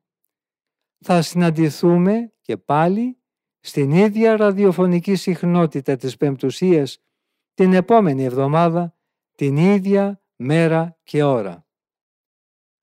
Θα 0.99 1.21
συναντηθούμε 1.21 2.33
και 2.41 2.57
πάλι 2.57 3.17
στην 3.59 3.91
ίδια 3.91 4.37
ραδιοφωνική 4.37 5.15
συχνότητα 5.15 5.95
της 5.95 6.17
Πεμπτουσίας 6.17 6.99
την 7.53 7.73
επόμενη 7.73 8.23
εβδομάδα, 8.23 8.95
την 9.35 9.57
ίδια 9.57 10.21
μέρα 10.37 10.97
και 11.03 11.23
ώρα. 11.23 11.65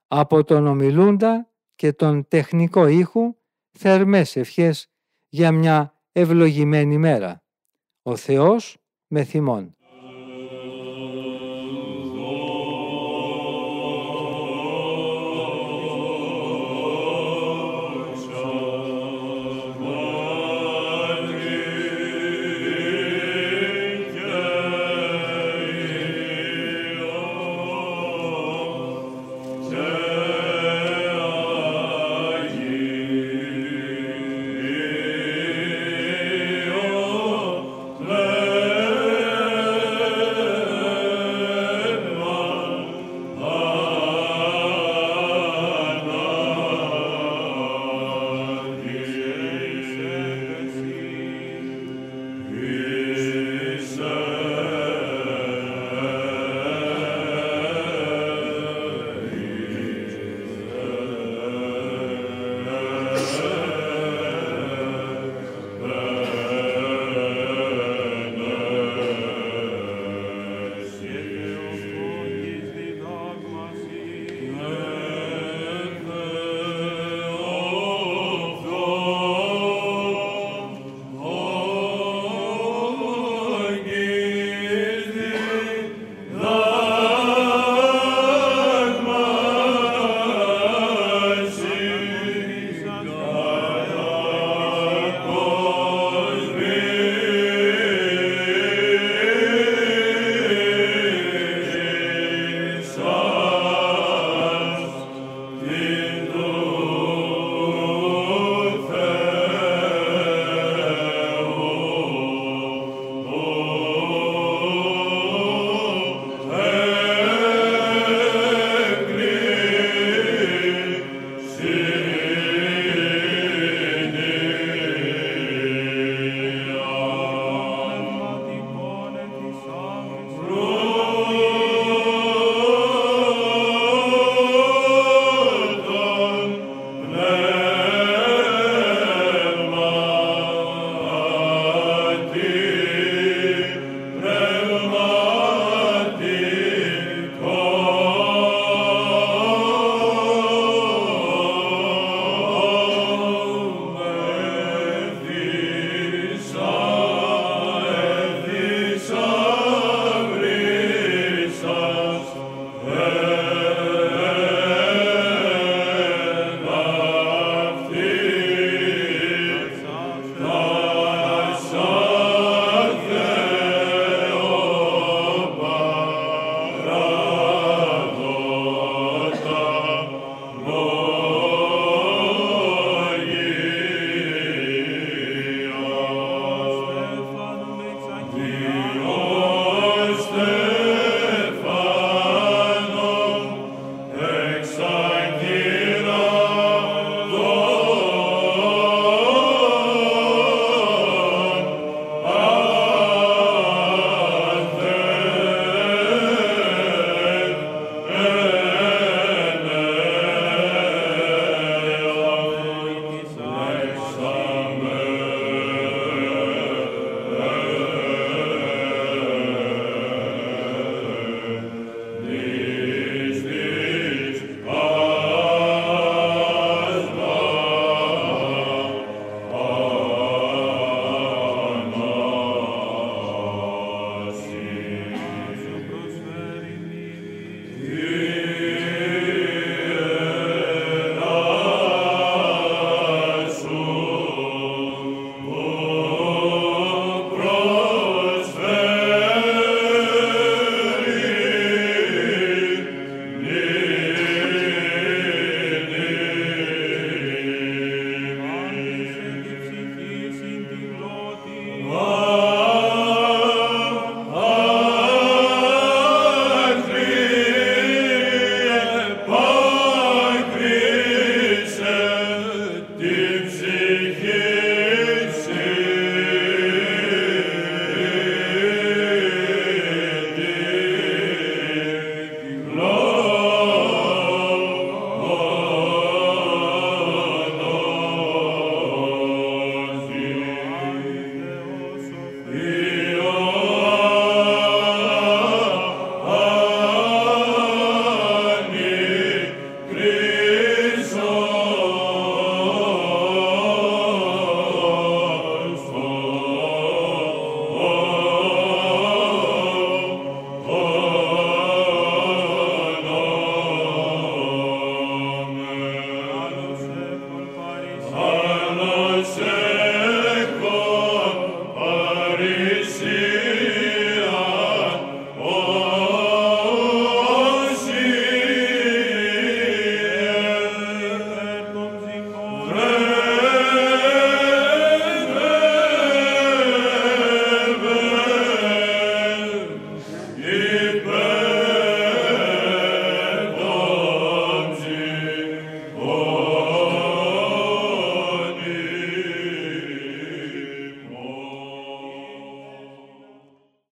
Από 0.06 0.44
τον 0.44 0.66
ομιλούντα 0.66 1.52
και 1.74 1.92
τον 1.92 2.28
τεχνικό 2.28 2.86
ήχου 2.86 3.36
θερμές 3.70 4.36
ευχές 4.36 4.90
για 5.28 5.52
μια 5.52 6.02
ευλογημένη 6.12 6.98
μέρα. 6.98 7.44
Ο 8.02 8.16
Θεός 8.16 8.76
με 9.06 9.24
θυμών. 9.24 9.76